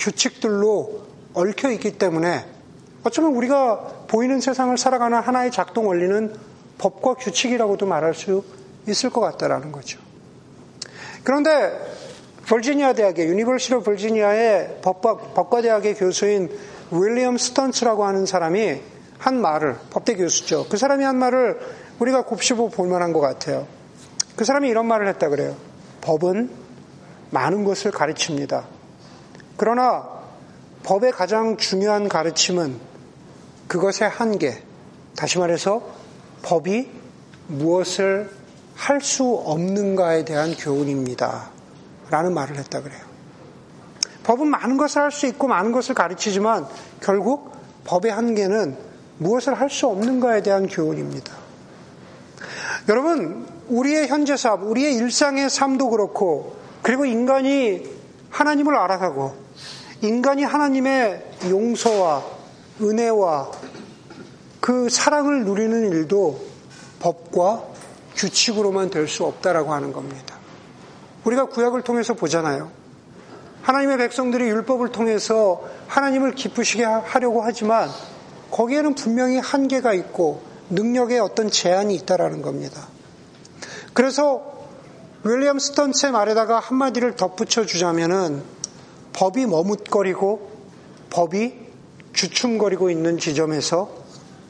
규칙들로 0.00 1.02
얽혀 1.34 1.70
있기 1.70 1.98
때문에 1.98 2.44
어쩌면 3.04 3.32
우리가 3.34 4.04
보이는 4.08 4.40
세상을 4.40 4.76
살아가는 4.76 5.18
하나의 5.18 5.52
작동 5.52 5.86
원리는 5.86 6.34
법과 6.78 7.14
규칙이라고도 7.14 7.86
말할 7.86 8.14
수 8.14 8.42
있을 8.88 9.10
것 9.10 9.20
같다라는 9.20 9.70
거죠. 9.70 10.00
그런데 11.22 11.50
버지니아 12.46 12.94
대학의 12.94 13.28
University 13.28 13.74
of 13.74 13.84
Virginia의 13.84 14.78
법과, 14.82 15.16
법과 15.34 15.62
대학의 15.62 15.94
교수인 15.94 16.50
윌리엄 16.90 17.36
스턴츠라고 17.36 18.04
하는 18.04 18.26
사람이 18.26 18.80
한 19.18 19.40
말을 19.40 19.76
법대 19.90 20.16
교수죠. 20.16 20.66
그 20.68 20.76
사람이 20.76 21.04
한 21.04 21.16
말을 21.18 21.60
우리가 22.00 22.24
곱씹어 22.24 22.68
볼 22.68 22.88
만한 22.88 23.12
것 23.12 23.20
같아요. 23.20 23.66
그 24.34 24.44
사람이 24.44 24.68
이런 24.68 24.86
말을 24.86 25.06
했다 25.08 25.28
그래요. 25.28 25.54
법은 26.00 26.50
많은 27.30 27.64
것을 27.64 27.90
가르칩니다. 27.90 28.79
그러나 29.60 30.08
법의 30.84 31.12
가장 31.12 31.58
중요한 31.58 32.08
가르침은 32.08 32.78
그것의 33.68 34.08
한계, 34.08 34.62
다시 35.14 35.38
말해서 35.38 35.82
법이 36.40 36.88
무엇을 37.48 38.30
할 38.74 39.02
수 39.02 39.34
없는가에 39.44 40.24
대한 40.24 40.54
교훈입니다. 40.54 41.50
라는 42.08 42.32
말을 42.32 42.56
했다 42.56 42.80
그래요. 42.80 43.00
법은 44.22 44.46
많은 44.46 44.78
것을 44.78 45.02
할 45.02 45.10
수 45.10 45.26
있고 45.26 45.46
많은 45.46 45.72
것을 45.72 45.94
가르치지만 45.94 46.66
결국 47.02 47.52
법의 47.84 48.12
한계는 48.12 48.78
무엇을 49.18 49.52
할 49.52 49.68
수 49.68 49.88
없는가에 49.88 50.40
대한 50.40 50.68
교훈입니다. 50.68 51.34
여러분, 52.88 53.46
우리의 53.68 54.08
현재 54.08 54.38
삶, 54.38 54.70
우리의 54.70 54.94
일상의 54.94 55.50
삶도 55.50 55.90
그렇고, 55.90 56.56
그리고 56.80 57.04
인간이 57.04 57.86
하나님을 58.30 58.74
알아가고, 58.74 59.49
인간이 60.02 60.44
하나님의 60.44 61.24
용서와 61.48 62.24
은혜와 62.80 63.50
그 64.60 64.88
사랑을 64.88 65.44
누리는 65.44 65.90
일도 65.92 66.40
법과 67.00 67.64
규칙으로만 68.16 68.90
될 68.90 69.08
수 69.08 69.24
없다라고 69.24 69.72
하는 69.72 69.92
겁니다. 69.92 70.36
우리가 71.24 71.46
구약을 71.46 71.82
통해서 71.82 72.14
보잖아요. 72.14 72.70
하나님의 73.62 73.98
백성들이 73.98 74.44
율법을 74.48 74.90
통해서 74.90 75.62
하나님을 75.86 76.34
기쁘시게 76.34 76.84
하려고 76.84 77.42
하지만 77.42 77.90
거기에는 78.50 78.94
분명히 78.94 79.38
한계가 79.38 79.92
있고 79.94 80.42
능력에 80.70 81.18
어떤 81.18 81.50
제한이 81.50 81.94
있다라는 81.96 82.42
겁니다. 82.42 82.88
그래서 83.92 84.66
윌리엄 85.24 85.58
스턴스의 85.58 86.12
말에다가 86.12 86.58
한마디를 86.58 87.16
덧붙여 87.16 87.66
주자면은 87.66 88.42
법이 89.12 89.46
머뭇거리고 89.46 90.50
법이 91.10 91.54
주춤거리고 92.12 92.90
있는 92.90 93.18
지점에서 93.18 93.90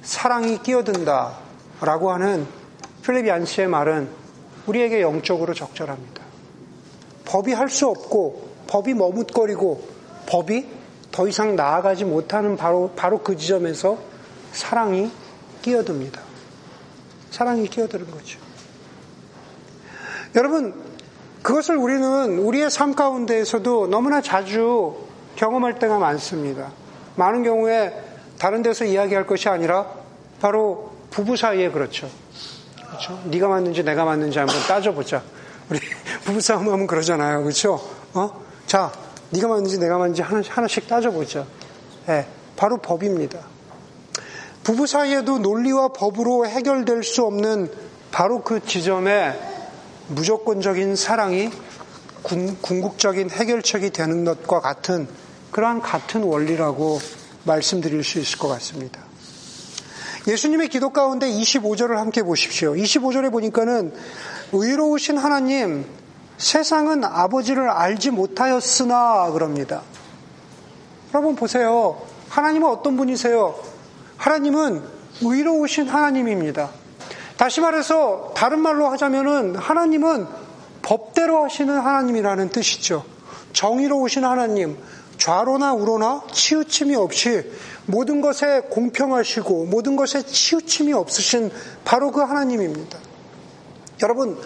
사랑이 0.02 0.62
끼어든다 0.62 1.38
라고 1.80 2.10
하는 2.12 2.46
필립 3.02 3.26
얀스의 3.26 3.68
말은 3.68 4.08
우리에게 4.66 5.00
영적으로 5.00 5.54
적절합니다. 5.54 6.22
법이 7.24 7.52
할 7.52 7.68
수 7.68 7.86
없고 7.88 8.48
법이 8.66 8.94
머뭇거리고 8.94 9.88
법이 10.26 10.66
더 11.10 11.26
이상 11.26 11.56
나아가지 11.56 12.04
못하는 12.04 12.56
바로, 12.56 12.90
바로 12.94 13.18
그 13.18 13.36
지점에서 13.36 13.98
사랑이 14.52 15.10
끼어듭니다. 15.62 16.20
사랑이 17.30 17.66
끼어드는 17.68 18.10
거죠. 18.10 18.38
여러분, 20.36 20.89
그것을 21.42 21.76
우리는 21.76 22.38
우리의 22.38 22.70
삶 22.70 22.94
가운데에서도 22.94 23.86
너무나 23.86 24.20
자주 24.20 24.96
경험할 25.36 25.78
때가 25.78 25.98
많습니다. 25.98 26.70
많은 27.16 27.42
경우에 27.42 27.92
다른 28.38 28.62
데서 28.62 28.84
이야기할 28.84 29.26
것이 29.26 29.48
아니라 29.48 29.86
바로 30.40 30.92
부부 31.10 31.36
사이에 31.36 31.70
그렇죠. 31.70 32.08
그렇죠? 32.86 33.20
네가 33.24 33.48
맞는지 33.48 33.82
내가 33.82 34.04
맞는지 34.04 34.38
한번 34.38 34.56
따져보자. 34.68 35.22
우리 35.70 35.78
부부 36.24 36.40
싸움 36.40 36.68
하면 36.70 36.86
그러잖아요. 36.86 37.42
그렇죠? 37.42 37.80
어? 38.14 38.30
자, 38.66 38.92
네가 39.30 39.48
맞는지 39.48 39.78
내가 39.78 39.98
맞는지 39.98 40.22
하나씩, 40.22 40.56
하나씩 40.56 40.88
따져보자. 40.88 41.46
네, 42.06 42.26
바로 42.56 42.76
법입니다. 42.78 43.38
부부 44.62 44.86
사이에도 44.86 45.38
논리와 45.38 45.88
법으로 45.88 46.46
해결될 46.46 47.02
수 47.02 47.24
없는 47.24 47.70
바로 48.12 48.42
그 48.42 48.64
지점에 48.64 49.49
무조건적인 50.10 50.96
사랑이 50.96 51.50
궁극적인 52.22 53.30
해결책이 53.30 53.90
되는 53.90 54.24
것과 54.24 54.60
같은 54.60 55.08
그러한 55.52 55.80
같은 55.80 56.22
원리라고 56.22 57.00
말씀드릴 57.44 58.04
수 58.04 58.18
있을 58.18 58.38
것 58.38 58.48
같습니다. 58.48 59.00
예수님의 60.26 60.68
기도 60.68 60.90
가운데 60.90 61.28
25절을 61.30 61.94
함께 61.94 62.22
보십시오. 62.22 62.74
25절에 62.74 63.32
보니까는 63.32 63.94
의로우신 64.52 65.16
하나님, 65.16 65.86
세상은 66.36 67.04
아버지를 67.04 67.70
알지 67.70 68.10
못하였으나 68.10 69.30
그럽니다. 69.30 69.82
여러분 71.14 71.36
보세요. 71.36 72.02
하나님은 72.28 72.68
어떤 72.68 72.96
분이세요? 72.96 73.58
하나님은 74.16 74.82
의로우신 75.22 75.88
하나님입니다. 75.88 76.70
다시 77.40 77.62
말해서 77.62 78.34
다른 78.36 78.58
말로 78.58 78.88
하자면은 78.88 79.56
하나님은 79.56 80.26
법대로 80.82 81.42
하시는 81.42 81.74
하나님이라는 81.74 82.50
뜻이죠. 82.50 83.02
정의로우신 83.54 84.26
하나님, 84.26 84.76
좌로나 85.16 85.72
우로나 85.72 86.20
치우침이 86.30 86.94
없이 86.96 87.50
모든 87.86 88.20
것에 88.20 88.64
공평하시고 88.68 89.64
모든 89.64 89.96
것에 89.96 90.20
치우침이 90.20 90.92
없으신 90.92 91.50
바로 91.82 92.10
그 92.10 92.20
하나님입니다. 92.20 92.98
여러분, 94.02 94.36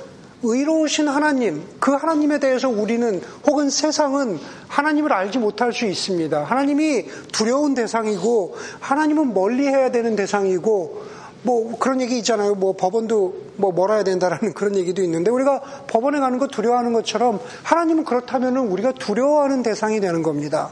의로우신 0.45 1.09
하나님, 1.09 1.67
그 1.81 1.91
하나님에 1.91 2.39
대해서 2.39 2.69
우리는 2.69 3.21
혹은 3.45 3.71
세상은 3.71 4.39
하나님을 4.69 5.13
알지 5.13 5.39
못할 5.41 5.73
수 5.73 5.85
있습니다. 5.85 6.45
하나님이 6.45 7.07
두려운 7.33 7.75
대상이고, 7.75 8.55
하나님은 8.79 9.35
멀리 9.35 9.67
해야 9.67 9.91
되는 9.91 10.15
대상이고, 10.15 11.24
뭐 11.45 11.79
그런 11.79 12.01
얘기 12.01 12.19
있잖아요. 12.19 12.55
뭐 12.55 12.75
법원도 12.75 13.53
뭐 13.57 13.71
몰아야 13.71 14.03
된다라는 14.03 14.53
그런 14.55 14.77
얘기도 14.77 15.03
있는데 15.03 15.31
우리가 15.31 15.61
법원에 15.87 16.19
가는 16.19 16.39
거 16.39 16.49
두려워하는 16.49 16.93
것처럼 16.93 17.39
하나님은 17.63 18.05
그렇다면은 18.05 18.69
우리가 18.69 18.93
두려워하는 18.93 19.63
대상이 19.63 20.01
되는 20.01 20.23
겁니다. 20.23 20.71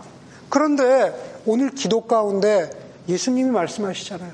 그런데 0.49 1.41
오늘 1.47 1.71
기도 1.71 2.03
가운데 2.03 2.71
예수님이 3.09 3.51
말씀하시잖아요. 3.51 4.31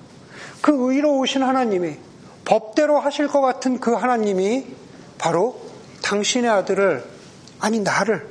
그 0.62 0.92
의로우신 0.92 1.42
하나님이 1.42 1.96
법대로 2.44 2.98
하실 2.98 3.28
것 3.28 3.40
같은 3.40 3.78
그 3.80 3.92
하나님이 3.92 4.66
바로 5.18 5.60
당신의 6.02 6.50
아들을 6.50 7.04
아니 7.60 7.80
나를 7.80 8.28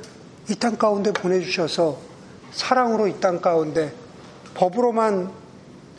이 0.50 0.54
땅 0.54 0.76
가운데 0.76 1.12
보내주셔서 1.12 1.98
사랑으로 2.52 3.06
이 3.08 3.20
땅 3.20 3.40
가운데 3.40 3.92
법으로만 4.54 5.30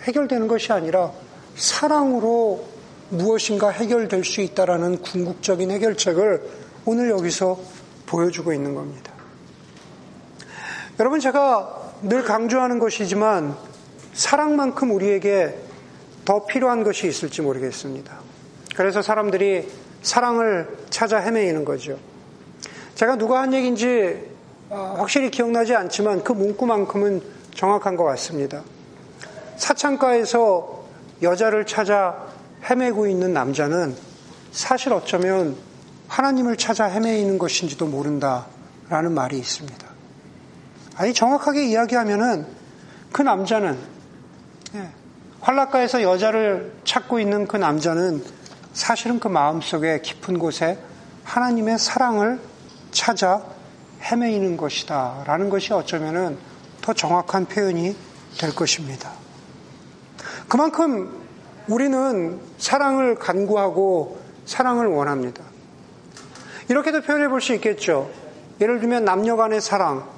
해결되는 0.01 0.47
것이 0.47 0.73
아니라 0.73 1.11
사랑으로 1.59 2.65
무엇인가 3.09 3.69
해결될 3.69 4.23
수 4.23 4.39
있다라는 4.39 5.01
궁극적인 5.01 5.69
해결책을 5.71 6.49
오늘 6.85 7.09
여기서 7.09 7.59
보여주고 8.05 8.53
있는 8.53 8.73
겁니다. 8.73 9.11
여러분 10.99 11.19
제가 11.19 11.95
늘 12.03 12.23
강조하는 12.23 12.79
것이지만 12.79 13.55
사랑만큼 14.13 14.91
우리에게 14.91 15.59
더 16.23 16.45
필요한 16.45 16.83
것이 16.83 17.07
있을지 17.07 17.41
모르겠습니다. 17.41 18.19
그래서 18.75 19.01
사람들이 19.01 19.67
사랑을 20.01 20.77
찾아 20.89 21.19
헤매이는 21.19 21.65
거죠. 21.65 21.99
제가 22.95 23.17
누가 23.17 23.41
한 23.41 23.53
얘기인지 23.53 24.29
어, 24.69 24.95
확실히 24.97 25.29
기억나지 25.29 25.75
않지만 25.75 26.23
그 26.23 26.31
문구만큼은 26.31 27.21
정확한 27.53 27.97
것 27.97 28.05
같습니다. 28.05 28.63
사창가에서 29.57 30.78
여자를 31.21 31.65
찾아 31.65 32.27
헤매고 32.69 33.07
있는 33.07 33.33
남자는 33.33 33.95
사실 34.51 34.93
어쩌면 34.93 35.55
하나님을 36.07 36.57
찾아 36.57 36.85
헤매이는 36.85 37.37
것인지도 37.37 37.87
모른다라는 37.87 39.13
말이 39.13 39.37
있습니다. 39.37 39.87
아니 40.95 41.13
정확하게 41.13 41.67
이야기하면은 41.67 42.45
그 43.11 43.21
남자는 43.21 43.77
예, 44.75 44.89
활락가에서 45.41 46.01
여자를 46.01 46.73
찾고 46.83 47.19
있는 47.19 47.47
그 47.47 47.57
남자는 47.57 48.23
사실은 48.73 49.19
그 49.19 49.27
마음속에 49.27 50.01
깊은 50.01 50.39
곳에 50.39 50.77
하나님의 51.23 51.79
사랑을 51.79 52.39
찾아 52.91 53.43
헤매이는 54.01 54.57
것이다. 54.57 55.23
라는 55.25 55.49
것이 55.49 55.73
어쩌면은 55.73 56.37
더 56.81 56.93
정확한 56.93 57.45
표현이 57.45 57.95
될 58.39 58.55
것입니다. 58.55 59.11
그만큼 60.49 61.09
우리는 61.67 62.39
사랑을 62.57 63.15
간구하고 63.15 64.19
사랑을 64.45 64.87
원합니다. 64.87 65.43
이렇게도 66.69 67.01
표현해 67.01 67.27
볼 67.29 67.39
수 67.39 67.53
있겠죠. 67.53 68.09
예를 68.59 68.79
들면 68.79 69.05
남녀 69.05 69.35
간의 69.35 69.61
사랑, 69.61 70.09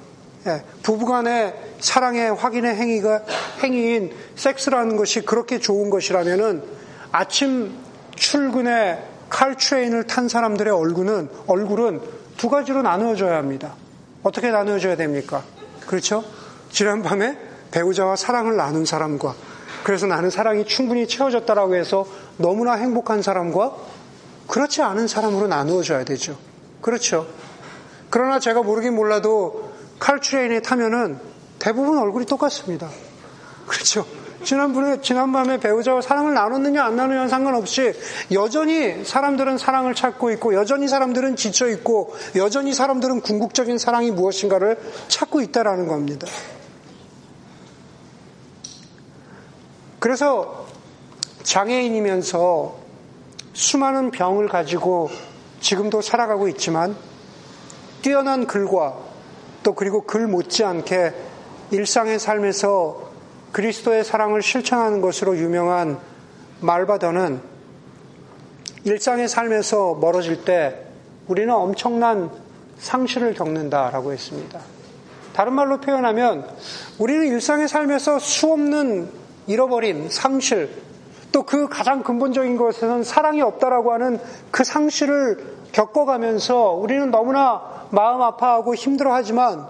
예, 0.46 0.64
부부 0.82 1.06
간의 1.06 1.54
사랑의 1.80 2.34
확인의 2.34 2.74
행위가, 2.74 3.22
행위인 3.62 4.12
섹스라는 4.34 4.96
것이 4.96 5.20
그렇게 5.20 5.58
좋은 5.58 5.90
것이라면은 5.90 6.64
아침 7.12 7.76
출근에 8.16 9.06
칼트레인을 9.28 10.06
탄 10.06 10.28
사람들의 10.28 10.72
얼굴은, 10.72 11.28
얼굴은 11.46 12.00
두 12.38 12.48
가지로 12.48 12.82
나누어져야 12.82 13.36
합니다. 13.36 13.74
어떻게 14.22 14.50
나누어져야 14.50 14.96
됩니까? 14.96 15.42
그렇죠? 15.86 16.24
지난 16.70 17.02
밤에 17.02 17.38
배우자와 17.70 18.16
사랑을 18.16 18.56
나눈 18.56 18.84
사람과 18.84 19.34
그래서 19.84 20.06
나는 20.06 20.30
사랑이 20.30 20.64
충분히 20.64 21.06
채워졌다라고 21.06 21.74
해서 21.74 22.06
너무나 22.36 22.74
행복한 22.74 23.22
사람과 23.22 23.74
그렇지 24.46 24.82
않은 24.82 25.08
사람으로 25.08 25.46
나누어져야 25.48 26.04
되죠. 26.04 26.36
그렇죠. 26.80 27.26
그러나 28.10 28.38
제가 28.38 28.62
모르긴 28.62 28.94
몰라도 28.94 29.72
칼트레인에 29.98 30.60
타면은 30.60 31.18
대부분 31.58 31.98
얼굴이 31.98 32.26
똑같습니다. 32.26 32.90
그렇죠. 33.66 34.04
지난번에, 34.44 35.00
지난밤에 35.00 35.58
배우자와 35.58 36.00
사랑을 36.00 36.34
나눴느냐 36.34 36.84
안 36.84 36.96
나누느냐 36.96 37.28
상관없이 37.28 37.92
여전히 38.32 39.04
사람들은 39.04 39.58
사랑을 39.58 39.94
찾고 39.94 40.32
있고 40.32 40.54
여전히 40.54 40.88
사람들은 40.88 41.36
지쳐 41.36 41.68
있고 41.68 42.14
여전히 42.36 42.74
사람들은 42.74 43.20
궁극적인 43.20 43.78
사랑이 43.78 44.10
무엇인가를 44.10 44.78
찾고 45.08 45.40
있다라는 45.42 45.86
겁니다. 45.86 46.26
그래서 50.02 50.66
장애인이면서 51.44 52.74
수많은 53.52 54.10
병을 54.10 54.48
가지고 54.48 55.10
지금도 55.60 56.02
살아가고 56.02 56.48
있지만 56.48 56.96
뛰어난 58.02 58.48
글과 58.48 58.96
또 59.62 59.76
그리고 59.76 60.02
글 60.02 60.26
못지않게 60.26 61.14
일상의 61.70 62.18
삶에서 62.18 63.12
그리스도의 63.52 64.02
사랑을 64.02 64.42
실천하는 64.42 65.00
것으로 65.02 65.38
유명한 65.38 66.00
말바더는 66.58 67.40
일상의 68.82 69.28
삶에서 69.28 69.94
멀어질 70.00 70.44
때 70.44 70.84
우리는 71.28 71.54
엄청난 71.54 72.28
상실을 72.76 73.34
겪는다라고 73.34 74.12
했습니다. 74.12 74.58
다른 75.32 75.52
말로 75.52 75.80
표현하면 75.80 76.48
우리는 76.98 77.28
일상의 77.28 77.68
삶에서 77.68 78.18
수없는 78.18 79.21
잃어버린 79.46 80.08
상실, 80.10 80.70
또 81.32 81.44
그 81.44 81.68
가장 81.68 82.02
근본적인 82.02 82.56
것에는 82.56 83.04
사랑이 83.04 83.40
없다라고 83.40 83.92
하는 83.92 84.20
그 84.50 84.64
상실을 84.64 85.56
겪어가면서 85.72 86.72
우리는 86.72 87.10
너무나 87.10 87.86
마음 87.90 88.20
아파하고 88.20 88.74
힘들어하지만 88.74 89.66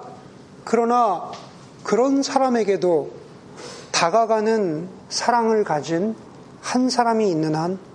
그러나 0.64 1.30
그런 1.84 2.22
사람에게도 2.22 3.10
다가가는 3.92 4.88
사랑을 5.08 5.62
가진 5.62 6.16
한 6.60 6.90
사람이 6.90 7.30
있는 7.30 7.54
한 7.54 7.92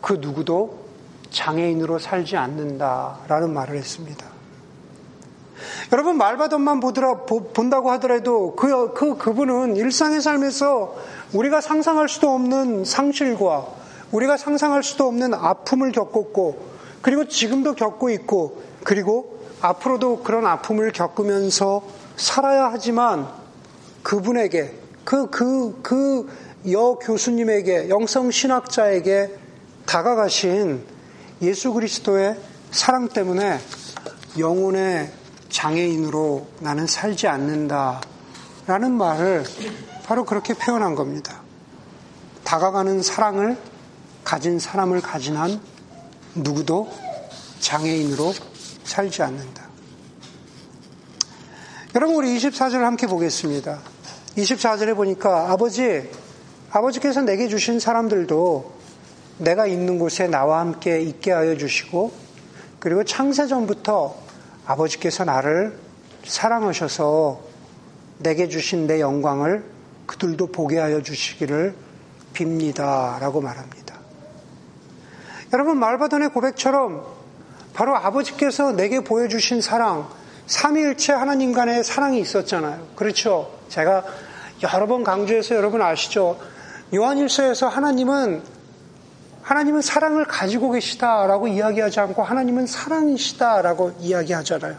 그 0.00 0.14
누구도 0.14 0.78
장애인으로 1.30 1.98
살지 1.98 2.36
않는다라는 2.36 3.52
말을 3.52 3.76
했습니다. 3.76 4.29
여러분 5.92 6.16
말바던만 6.18 6.80
보더라, 6.80 7.24
본다고 7.24 7.90
하더라도 7.92 8.54
그, 8.56 8.92
그, 8.94 9.16
그분은 9.16 9.76
일상의 9.76 10.20
삶에서 10.20 10.94
우리가 11.32 11.60
상상할 11.60 12.08
수도 12.08 12.30
없는 12.30 12.84
상실과 12.84 13.66
우리가 14.12 14.36
상상할 14.36 14.82
수도 14.82 15.06
없는 15.06 15.34
아픔을 15.34 15.92
겪었고 15.92 16.70
그리고 17.02 17.28
지금도 17.28 17.74
겪고 17.74 18.10
있고 18.10 18.62
그리고 18.84 19.38
앞으로도 19.60 20.22
그런 20.22 20.46
아픔을 20.46 20.92
겪으면서 20.92 21.82
살아야 22.16 22.70
하지만 22.72 23.28
그분에게 24.02 24.74
그, 25.04 25.30
그, 25.30 25.80
그 25.82 26.50
여 26.68 26.98
교수님에게 27.00 27.88
영성 27.88 28.30
신학자에게 28.30 29.34
다가가신 29.86 30.84
예수 31.40 31.72
그리스도의 31.72 32.36
사랑 32.70 33.08
때문에 33.08 33.58
영혼의 34.38 35.10
장애인으로 35.50 36.46
나는 36.60 36.86
살지 36.86 37.28
않는다. 37.28 38.00
라는 38.66 38.92
말을 38.92 39.44
바로 40.04 40.24
그렇게 40.24 40.54
표현한 40.54 40.94
겁니다. 40.94 41.42
다가가는 42.44 43.02
사랑을 43.02 43.56
가진 44.24 44.58
사람을 44.58 45.00
가진 45.00 45.36
한 45.36 45.60
누구도 46.34 46.90
장애인으로 47.58 48.32
살지 48.84 49.22
않는다. 49.22 49.68
여러분, 51.94 52.16
우리 52.16 52.36
24절을 52.36 52.82
함께 52.82 53.06
보겠습니다. 53.08 53.80
24절에 54.36 54.94
보니까 54.94 55.50
아버지, 55.50 56.08
아버지께서 56.70 57.22
내게 57.22 57.48
주신 57.48 57.80
사람들도 57.80 58.72
내가 59.38 59.66
있는 59.66 59.98
곳에 59.98 60.28
나와 60.28 60.60
함께 60.60 61.00
있게 61.02 61.32
하여 61.32 61.56
주시고, 61.56 62.12
그리고 62.78 63.04
창세전부터 63.04 64.29
아버지께서 64.70 65.24
나를 65.24 65.76
사랑하셔서 66.24 67.40
내게 68.18 68.48
주신 68.48 68.86
내 68.86 69.00
영광을 69.00 69.64
그들도 70.06 70.48
보게 70.48 70.78
하여 70.78 71.02
주시기를 71.02 71.74
빕니다. 72.34 73.18
라고 73.18 73.40
말합니다. 73.40 73.96
여러분, 75.52 75.78
말바던의 75.78 76.28
고백처럼 76.30 77.04
바로 77.74 77.96
아버지께서 77.96 78.72
내게 78.72 79.00
보여주신 79.00 79.60
사랑, 79.60 80.08
삼위일체 80.46 81.12
하나님 81.12 81.52
간의 81.52 81.82
사랑이 81.82 82.20
있었잖아요. 82.20 82.88
그렇죠? 82.94 83.58
제가 83.68 84.04
여러 84.62 84.86
번 84.86 85.02
강조해서 85.02 85.56
여러분 85.56 85.82
아시죠? 85.82 86.38
요한일서에서 86.94 87.68
하나님은 87.68 88.42
하나님은 89.50 89.82
사랑을 89.82 90.26
가지고 90.26 90.70
계시다라고 90.70 91.48
이야기하지 91.48 91.98
않고 91.98 92.22
하나님은 92.22 92.66
사랑이시다라고 92.66 93.94
이야기하잖아요. 93.98 94.76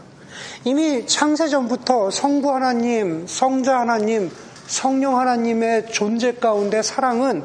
이미 0.64 1.06
창세 1.06 1.48
전부터 1.48 2.10
성부 2.10 2.50
하나님, 2.50 3.26
성자 3.26 3.80
하나님, 3.80 4.30
성령 4.66 5.18
하나님의 5.18 5.92
존재 5.92 6.32
가운데 6.32 6.80
사랑은 6.80 7.44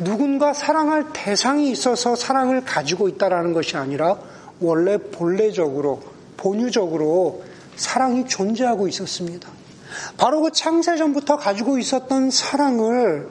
누군가 0.00 0.52
사랑할 0.52 1.12
대상이 1.12 1.70
있어서 1.70 2.16
사랑을 2.16 2.64
가지고 2.64 3.06
있다라는 3.06 3.52
것이 3.52 3.76
아니라 3.76 4.16
원래 4.58 4.98
본래적으로 4.98 6.02
본유적으로 6.38 7.44
사랑이 7.76 8.26
존재하고 8.26 8.88
있었습니다. 8.88 9.48
바로 10.16 10.40
그 10.40 10.50
창세 10.50 10.96
전부터 10.96 11.36
가지고 11.36 11.78
있었던 11.78 12.32
사랑을 12.32 13.28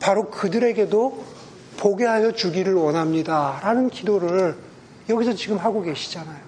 바로 0.00 0.28
그들에게도 0.28 1.35
보게 1.76 2.04
하여 2.04 2.32
주기를 2.32 2.74
원합니다. 2.74 3.60
라는 3.62 3.90
기도를 3.90 4.56
여기서 5.08 5.34
지금 5.34 5.58
하고 5.58 5.82
계시잖아요. 5.82 6.40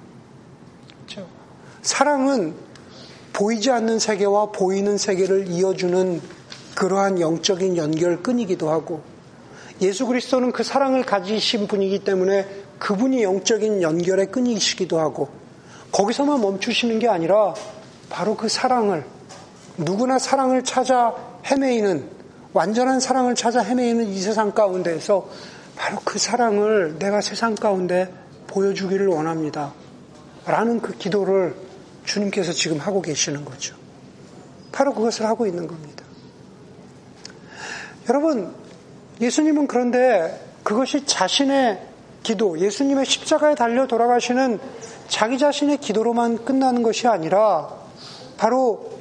그렇죠? 1.07 1.27
사랑은 1.83 2.55
보이지 3.33 3.71
않는 3.71 3.99
세계와 3.99 4.47
보이는 4.47 4.99
세계를 4.99 5.49
이어주는 5.49 6.21
그러한 6.75 7.21
영적인 7.21 7.77
연결끈이기도 7.77 8.71
하고 8.71 9.03
예수 9.81 10.07
그리스도는 10.07 10.53
그 10.53 10.65
사랑을 10.65 11.05
가지신 11.05 11.69
분이기 11.69 12.01
때문에 12.01 12.49
그분이 12.79 13.23
영적인 13.23 13.83
연결의 13.83 14.27
끈이시기도 14.27 14.99
하고 14.99 15.29
거기서만 15.93 16.41
멈추시는 16.41 16.99
게 16.99 17.09
아니라 17.09 17.55
바로 18.11 18.37
그 18.37 18.49
사랑을 18.49 19.05
누구나 19.77 20.19
사랑을 20.19 20.65
찾아 20.65 21.15
헤매이는 21.47 22.18
완전한 22.59 22.99
사랑을 22.99 23.37
찾아 23.37 23.61
헤매이는 23.61 24.09
이 24.09 24.21
세상 24.21 24.51
가운데에서 24.51 25.29
바로 25.77 25.99
그 26.05 26.19
사랑을 26.19 26.99
내가 26.99 27.21
세상 27.21 27.55
가운데 27.55 28.13
보여주기를 28.49 29.07
원합니다. 29.07 29.73
라는 30.45 30.81
그 30.81 30.99
기도를 30.99 31.55
주님께서 32.05 32.53
지금 32.53 32.79
하고 32.79 33.01
계시는 33.01 33.45
거죠. 33.45 33.77
바로 34.73 34.93
그것을 34.93 35.27
하고 35.27 35.47
있는 35.47 35.69
겁니다. 35.69 36.03
여러분, 38.09 38.53
예수님은 39.21 39.69
그런데 39.69 40.45
그것이 40.65 41.07
자신의 41.07 41.81
기도, 42.25 42.59
예수님의 42.59 43.07
십자가에 43.07 43.55
달려 43.55 43.87
돌아가시는 43.87 44.59
자기 45.07 45.39
자신의 45.39 45.77
기도로만 45.77 46.45
끝나는 46.45 46.83
것이 46.83 47.07
아니라 47.07 47.71
바로 48.37 48.99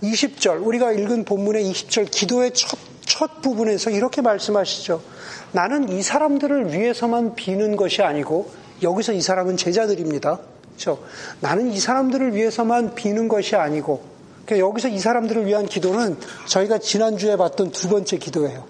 20절, 0.00 0.64
우리가 0.64 0.92
읽은 0.92 1.24
본문의 1.24 1.64
20절 1.72 2.08
기도의 2.08 2.54
첫, 2.54 2.78
첫 3.10 3.42
부분에서 3.42 3.90
이렇게 3.90 4.22
말씀하시죠. 4.22 5.02
나는 5.50 5.88
이 5.88 6.00
사람들을 6.00 6.72
위해서만 6.72 7.34
비는 7.34 7.74
것이 7.74 8.02
아니고, 8.02 8.50
여기서 8.82 9.12
이 9.12 9.20
사람은 9.20 9.56
제자들입니다. 9.56 10.38
그렇죠? 10.68 11.02
나는 11.40 11.72
이 11.72 11.80
사람들을 11.80 12.36
위해서만 12.36 12.94
비는 12.94 13.26
것이 13.26 13.56
아니고, 13.56 14.00
그러니까 14.46 14.64
여기서 14.68 14.88
이 14.88 15.00
사람들을 15.00 15.44
위한 15.44 15.66
기도는 15.66 16.18
저희가 16.46 16.78
지난주에 16.78 17.36
봤던 17.36 17.72
두 17.72 17.88
번째 17.88 18.16
기도예요. 18.16 18.64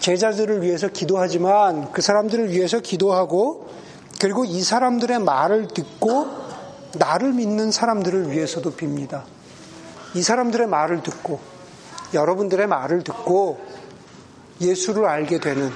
제자들을 0.00 0.62
위해서 0.62 0.88
기도하지만 0.88 1.92
그 1.92 2.02
사람들을 2.02 2.50
위해서 2.50 2.80
기도하고, 2.80 3.68
그리고 4.20 4.44
이 4.44 4.60
사람들의 4.60 5.20
말을 5.20 5.68
듣고 5.68 6.26
나를 6.98 7.32
믿는 7.32 7.70
사람들을 7.70 8.32
위해서도 8.32 8.72
빕니다. 8.72 9.22
이 10.14 10.22
사람들의 10.22 10.66
말을 10.66 11.04
듣고 11.04 11.54
여러분들의 12.12 12.66
말을 12.66 13.02
듣고 13.02 13.58
예수를 14.60 15.06
알게 15.06 15.40
되는 15.40 15.70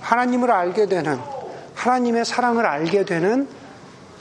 하나님을 0.00 0.50
알게 0.50 0.86
되는 0.86 1.18
하나님의 1.74 2.24
사랑을 2.24 2.66
알게 2.66 3.04
되는 3.04 3.48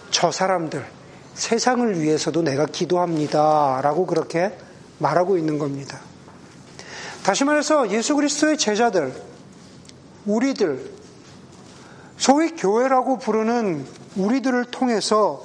저 0.10 0.32
사람들 0.32 0.86
세상을 1.34 2.00
위해서도 2.00 2.42
내가 2.42 2.66
기도합니다. 2.66 3.80
라고 3.82 4.06
그렇게 4.06 4.58
말하고 5.00 5.38
있는 5.38 5.58
겁니다. 5.58 6.00
다시 7.24 7.44
말해서 7.44 7.90
예수 7.92 8.16
그리스도의 8.16 8.58
제자들, 8.58 9.14
우리들, 10.26 10.92
소위 12.18 12.52
교회라고 12.52 13.18
부르는 13.18 13.86
우리들을 14.16 14.66
통해서 14.66 15.44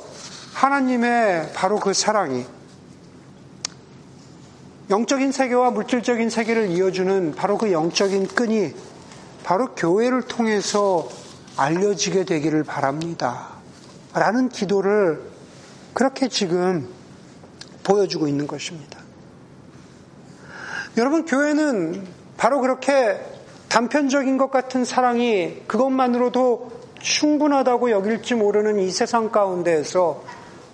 하나님의 0.55 1.53
바로 1.55 1.79
그 1.79 1.93
사랑이 1.93 2.45
영적인 4.89 5.33
세계와 5.33 5.73
물질적인 5.73 6.31
세계를 6.31 6.71
이어주는 6.71 7.35
바로 7.35 7.59
그 7.59 7.73
영적인 7.73 8.29
끈이 8.29 8.73
바로 9.43 9.75
교회를 9.75 10.23
통해서 10.23 11.09
알려지게 11.57 12.25
되기를 12.25 12.63
바랍니다. 12.63 13.49
라는 14.15 14.49
기도를 14.49 15.23
그렇게 15.93 16.29
지금 16.29 16.89
보여주고 17.83 18.29
있는 18.29 18.47
것입니다. 18.47 19.01
여러분, 20.97 21.25
교회는 21.25 22.07
바로 22.37 22.61
그렇게 22.61 23.21
단편적인 23.69 24.39
것 24.39 24.51
같은 24.51 24.85
사랑이 24.85 25.63
그것만으로도 25.67 26.71
충분하다고 27.01 27.91
여길지 27.91 28.35
모르는 28.35 28.79
이 28.79 28.91
세상 28.91 29.31
가운데에서 29.31 30.23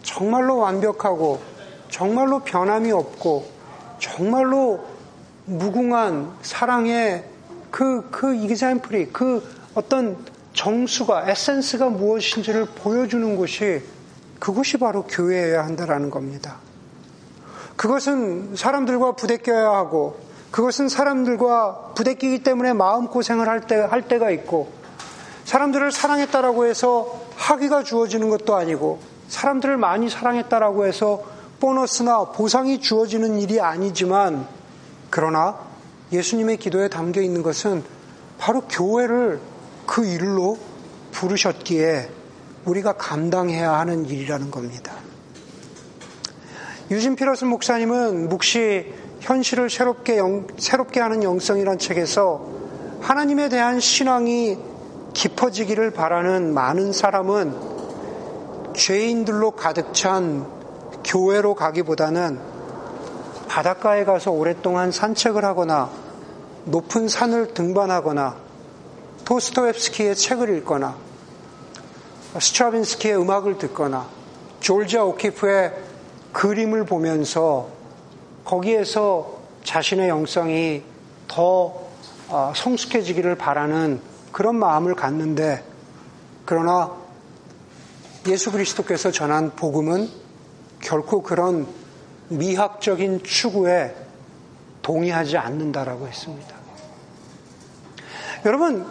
정말로 0.03 0.59
완벽하고 0.59 1.41
정말로 1.89 2.41
변함이 2.41 2.93
없고 2.93 3.62
정말로 4.03 4.85
무궁한 5.45 6.33
사랑의 6.43 7.25
그, 7.71 8.09
그 8.11 8.35
example이, 8.35 9.11
그 9.13 9.49
어떤 9.75 10.17
정수가, 10.55 11.31
에센스가 11.31 11.89
무엇인지를 11.89 12.67
보여주는 12.75 13.37
곳이 13.37 13.81
그것이 14.41 14.77
바로 14.79 15.05
교회여야 15.05 15.65
한다라는 15.65 16.11
겁니다. 16.11 16.57
그것은 17.77 18.57
사람들과 18.57 19.13
부대껴야 19.13 19.71
하고 19.71 20.19
그것은 20.51 20.89
사람들과 20.89 21.93
부대끼기 21.95 22.43
때문에 22.43 22.73
마음고생을 22.73 23.49
할, 23.49 23.69
때, 23.69 23.77
할 23.77 24.09
때가 24.09 24.31
있고 24.33 24.73
사람들을 25.45 25.93
사랑했다라고 25.93 26.67
해서 26.67 27.21
학위가 27.37 27.85
주어지는 27.85 28.31
것도 28.31 28.57
아니고 28.57 28.99
사람들을 29.29 29.77
많이 29.77 30.11
사랑했다라고 30.11 30.87
해서 30.87 31.32
보너스나 31.63 32.25
보상이 32.25 32.81
주어지는 32.81 33.39
일이 33.39 33.61
아니지만 33.61 34.49
그러나 35.11 35.61
예수님의 36.11 36.57
기도에 36.57 36.89
담겨 36.89 37.21
있는 37.21 37.45
것은 37.45 37.85
바로 38.37 38.63
교회를 38.63 39.39
그 39.87 40.05
일로 40.05 40.59
부르셨기에 41.13 42.11
우리가 42.65 42.95
감당해야 42.95 43.75
하는 43.75 44.07
일이라는 44.07 44.51
겁니다. 44.51 44.93
유진 46.91 47.15
피러슨 47.15 47.47
목사님은 47.47 48.29
묵시 48.29 48.93
현실을 49.21 49.71
새롭게, 49.71 50.19
영, 50.19 50.49
새롭게 50.59 50.99
하는 50.99 51.23
영성이란 51.23 51.79
책에서 51.79 52.45
하나님에 53.01 53.49
대한 53.49 53.79
신앙이 53.79 54.59
깊어지기를 55.13 55.93
바라는 55.93 56.53
많은 56.55 56.93
사람은 56.93 57.55
죄인들로 58.75 59.53
가득 59.53 59.95
찬 59.95 60.62
교회로 61.05 61.55
가기보다는 61.55 62.39
바닷가에 63.49 64.05
가서 64.05 64.31
오랫동안 64.31 64.91
산책을 64.91 65.45
하거나 65.45 65.91
높은 66.65 67.09
산을 67.09 67.55
등반하거나 67.55 68.37
토스토옙스키의 69.25 70.17
책을 70.17 70.57
읽거나 70.59 70.97
스트라빈스키의 72.39 73.21
음악을 73.21 73.59
듣거나 73.59 74.07
졸지아 74.61 75.05
오키프의 75.05 75.73
그림을 76.33 76.87
보면서 76.87 77.69
거기에서 78.45 79.39
자신의 79.65 80.09
영성이 80.09 80.83
더 81.29 81.83
어, 82.29 82.53
성숙해지기를 82.57 83.35
바라는 83.35 84.01
그런 84.33 84.57
마음을 84.57 84.95
갖는데 84.95 85.63
그러나 86.47 86.91
예수 88.27 88.51
그리스도께서 88.51 89.11
전한 89.11 89.51
복음은 89.55 90.22
결코 90.83 91.23
그런 91.23 91.67
미학적인 92.29 93.23
추구에 93.23 93.95
동의하지 94.83 95.39
않는다라고 95.39 96.07
했습니다. 96.07 96.55
여러분, 98.45 98.87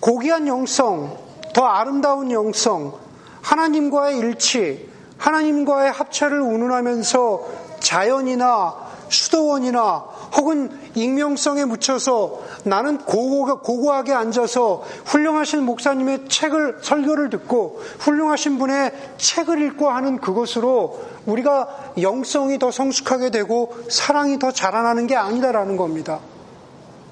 고귀한 0.00 0.46
영성, 0.46 1.18
더 1.54 1.64
아름다운 1.64 2.30
영성, 2.30 2.98
하나님과의 3.42 4.18
일치, 4.18 4.90
하나님과의 5.18 5.90
합체를 5.90 6.40
운운하면서 6.40 7.46
자연이나 7.80 8.74
수도원이나 9.08 10.04
혹은 10.36 10.85
익명성에 10.96 11.66
묻혀서 11.66 12.40
나는 12.64 12.98
고고, 12.98 13.60
고고하게 13.60 14.14
앉아서 14.14 14.82
훌륭하신 15.04 15.62
목사님의 15.62 16.28
책을, 16.28 16.78
설교를 16.80 17.30
듣고 17.30 17.80
훌륭하신 18.00 18.58
분의 18.58 18.92
책을 19.18 19.62
읽고 19.62 19.90
하는 19.90 20.18
그것으로 20.18 20.98
우리가 21.26 21.92
영성이 22.00 22.58
더 22.58 22.70
성숙하게 22.70 23.30
되고 23.30 23.76
사랑이 23.90 24.38
더 24.38 24.50
자라나는 24.50 25.06
게 25.06 25.14
아니다라는 25.14 25.76
겁니다. 25.76 26.20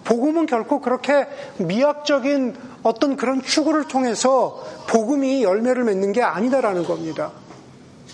복음은 0.05 0.47
결코 0.47 0.81
그렇게 0.81 1.27
미학적인 1.59 2.57
어떤 2.83 3.17
그런 3.17 3.43
추구를 3.43 3.85
통해서 3.89 4.63
복음이 4.87 5.43
열매를 5.43 5.85
맺는 5.85 6.13
게 6.13 6.23
아니다라는 6.23 6.85
겁니다. 6.85 7.33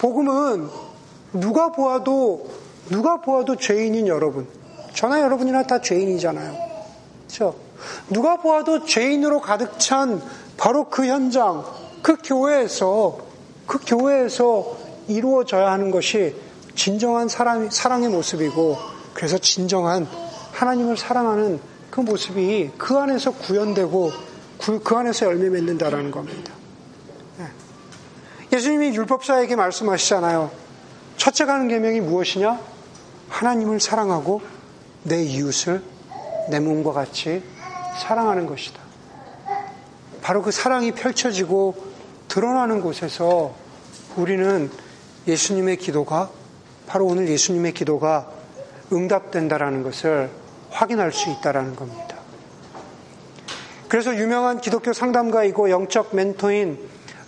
복음은 0.01 0.69
누가 1.35 1.71
보아도 1.71 2.49
누가 2.89 3.21
보아도 3.21 3.55
죄인인 3.57 4.09
여러분, 4.09 4.49
저나 4.95 5.21
여러분이나 5.21 5.65
다 5.65 5.81
죄인이잖아요. 5.81 6.57
그렇죠? 7.27 7.55
누가 8.09 8.37
보아도 8.37 8.85
죄인으로 8.85 9.41
가득 9.41 9.79
찬 9.79 10.23
바로 10.57 10.89
그 10.91 11.07
현장, 11.07 11.65
그 12.03 12.17
교회에서 12.23 13.19
그 13.67 13.79
교회에서 13.85 14.77
이루어져야 15.09 15.71
하는 15.71 15.91
것이 15.91 16.35
진정한 16.75 17.29
사람, 17.29 17.71
사랑의 17.71 18.09
모습이고 18.09 18.77
그래서 19.15 19.39
진정한 19.39 20.07
하나님을 20.53 20.97
사랑하는 20.97 21.61
그 21.91 22.01
모습이 22.01 22.71
그 22.79 22.97
안에서 22.97 23.33
구현되고 23.33 24.13
그, 24.61 24.83
그 24.83 24.97
안에서 24.97 25.27
열매 25.27 25.49
맺는다라는 25.49 26.11
겁니다. 26.11 26.53
네. 27.39 27.47
예수님이 28.53 28.95
율법사에게 28.95 29.57
말씀하시잖아요. 29.57 30.51
첫째 31.17 31.45
가는 31.45 31.69
계명이 31.69 32.01
무엇이냐? 32.01 32.61
하나님을 33.29 33.81
사랑하고 33.81 34.43
내 35.03 35.23
이웃을 35.23 35.83
내 36.51 36.61
몸과 36.61 36.93
같이 36.93 37.43
사랑하는 38.03 38.47
것이다. 38.47 38.81
바로 40.23 40.43
그 40.43 40.51
사랑이 40.51 40.93
펼쳐지고 40.93 41.75
드러나는 42.29 42.81
곳에서 42.81 43.55
우리는 44.17 44.71
예수님의 45.27 45.77
기도가 45.79 46.31
바로 46.87 47.07
오늘 47.07 47.29
예수님의 47.29 47.73
기도가 47.73 48.31
응답된다라는 48.93 49.83
것을 49.83 50.31
확인할 50.71 51.13
수 51.13 51.31
있다라는 51.31 51.77
겁니다. 51.77 52.17
그래서 53.89 54.15
유명한 54.17 54.61
기독교 54.61 54.93
상담가이고 54.93 55.71
영적 55.71 56.15
멘토인 56.15 56.79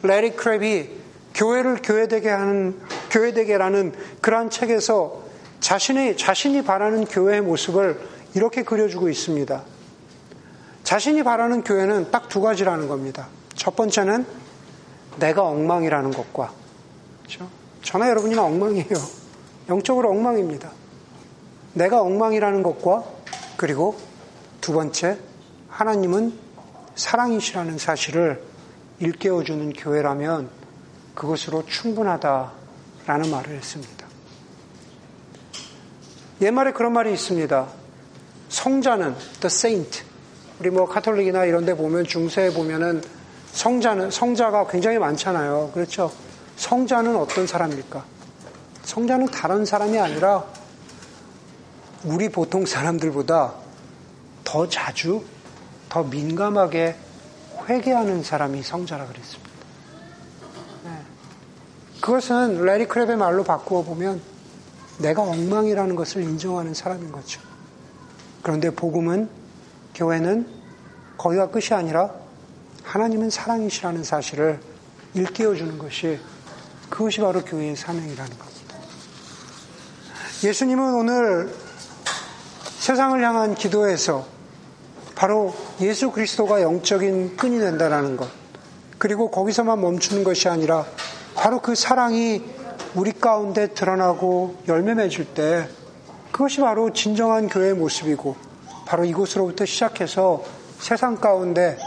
레리 0.03 0.33
크랩이 0.33 0.91
교회를 1.35 1.79
교회되게 1.83 2.29
하는 2.29 2.79
교회되게라는 3.11 3.95
그러한 4.21 4.51
책에서 4.51 5.22
자신의 5.63 6.17
자신이 6.17 6.63
바라는 6.63 7.05
교회의 7.07 7.41
모습을 7.41 8.01
이렇게 8.35 8.65
그려주고 8.65 9.09
있습니다. 9.09 9.63
자신이 10.83 11.23
바라는 11.23 11.63
교회는 11.63 12.11
딱 12.11 12.29
두 12.29 12.41
가지라는 12.41 12.89
겁니다. 12.89 13.29
첫 13.55 13.77
번째는 13.77 14.27
내가 15.21 15.43
엉망이라는 15.43 16.11
것과 16.11 16.53
그렇죠? 17.19 17.49
저나 17.83 18.09
여러분이나 18.09 18.43
엉망이에요. 18.43 18.89
영적으로 19.69 20.11
엉망입니다. 20.11 20.71
내가 21.75 22.01
엉망이라는 22.01 22.63
것과 22.63 23.05
그리고 23.57 23.97
두 24.61 24.73
번째, 24.73 25.19
하나님은 25.69 26.39
사랑이시라는 26.97 27.79
사실을 27.79 28.43
일깨워주는 28.99 29.75
교회라면 29.75 30.51
그것으로 31.15 31.67
충분하다라는 31.67 33.31
말을 33.31 33.57
했습니다. 33.57 34.02
옛말에 36.43 36.73
그런 36.73 36.93
말이 36.93 37.13
있습니다. 37.13 37.69
성자는 38.49 39.15
the 39.15 39.47
saint. 39.47 40.03
우리 40.59 40.71
뭐 40.71 40.89
카톨릭이나 40.89 41.45
이런 41.45 41.65
데 41.65 41.75
보면 41.75 42.05
중세에 42.05 42.53
보면은 42.53 43.01
성자는 43.53 44.11
성자가 44.11 44.67
굉장히 44.67 44.99
많잖아요. 44.99 45.71
그렇죠? 45.73 46.13
성자는 46.57 47.17
어떤 47.17 47.47
사람입니까? 47.47 48.05
성자는 48.83 49.27
다른 49.27 49.65
사람이 49.65 49.97
아니라 50.01 50.45
우리 52.05 52.29
보통 52.29 52.67
사람들보다 52.67 53.55
더 54.43 54.69
자주, 54.69 55.23
더 55.89 56.03
민감하게 56.03 56.97
회개하는 57.69 58.25
사람이 58.25 58.65
성자라 58.65 59.07
그랬습니다. 59.07 59.51
네. 60.85 60.91
그것은 62.01 62.65
레리 62.65 62.87
크랩의 62.87 63.15
말로 63.15 63.45
바꾸어 63.45 63.85
보면 63.85 64.32
내가 64.99 65.23
엉망이라는 65.23 65.95
것을 65.97 66.23
인정하는 66.23 66.75
사람인 66.75 67.13
거죠. 67.13 67.41
그런데 68.43 68.71
복음은 68.71 69.29
교회는 69.95 70.47
거기가 71.17 71.51
끝이 71.51 71.69
아니라 71.73 72.11
하나님은 72.83 73.31
사랑이시라는 73.31 74.05
사실을 74.05 74.61
일깨워 75.15 75.55
주는 75.55 75.79
것이 75.79 76.19
그것이 76.91 77.21
바로 77.21 77.43
교회의 77.45 77.77
사명이라는 77.77 78.39
겁니다. 78.39 78.77
예수님은 80.45 80.95
오늘 80.95 81.55
세상을 82.79 83.23
향한 83.25 83.55
기도에서 83.55 84.27
바로 85.15 85.55
예수 85.81 86.11
그리스도가 86.11 86.63
영적인 86.63 87.37
끈이 87.37 87.61
된다는 87.61 88.17
것, 88.17 88.29
그리고 88.99 89.31
거기서만 89.31 89.81
멈추는 89.81 90.25
것이 90.25 90.49
아니라 90.49 90.85
바로 91.35 91.61
그 91.61 91.75
사랑이 91.75 92.43
우리 92.95 93.13
가운데 93.13 93.73
드러나고 93.73 94.57
열매 94.69 94.95
맺을 94.95 95.25
때 95.27 95.67
그것이 96.31 96.61
바로 96.61 96.93
진정한 96.93 97.49
교회의 97.49 97.75
모습이고 97.75 98.37
바로 98.87 99.05
이곳으로부터 99.05 99.65
시작해서 99.65 100.45
세상 100.79 101.17
가운데 101.17 101.79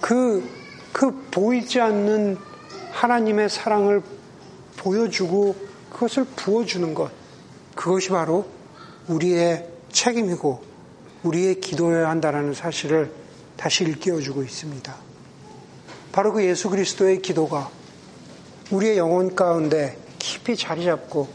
그, 0.00 0.46
그 0.92 1.26
보이지 1.30 1.80
않는 1.80 2.36
하나님의 2.92 3.48
사랑을 3.48 4.02
보여주고 4.76 5.56
그것을 5.90 6.24
부어주는 6.36 6.92
것. 6.92 7.10
그것이 7.74 8.10
바로 8.10 8.46
우리의 9.08 9.68
책임이고 9.92 10.62
우리의 11.22 11.60
기도해야 11.60 12.08
한다는 12.08 12.52
사실을 12.52 13.10
다시 13.56 13.84
일깨워주고 13.84 14.42
있습니다. 14.42 14.94
바로 16.12 16.32
그 16.32 16.44
예수 16.44 16.68
그리스도의 16.68 17.22
기도가 17.22 17.70
우리의 18.70 18.98
영혼 18.98 19.34
가운데 19.34 20.03
깊이 20.24 20.56
자리 20.56 20.86
잡고 20.86 21.28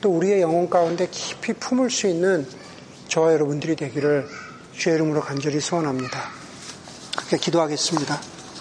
또 0.00 0.10
우리의 0.16 0.40
영혼 0.42 0.68
가운데 0.68 1.06
깊이 1.08 1.52
품을 1.52 1.90
수 1.90 2.08
있는 2.08 2.44
저와 3.06 3.34
여러분들이 3.34 3.76
되기를 3.76 4.26
주의 4.76 4.96
이름으로 4.96 5.20
간절히 5.20 5.60
소원합니다. 5.60 6.28
그렇게 7.16 7.36
기도하겠습니다. 7.36 8.31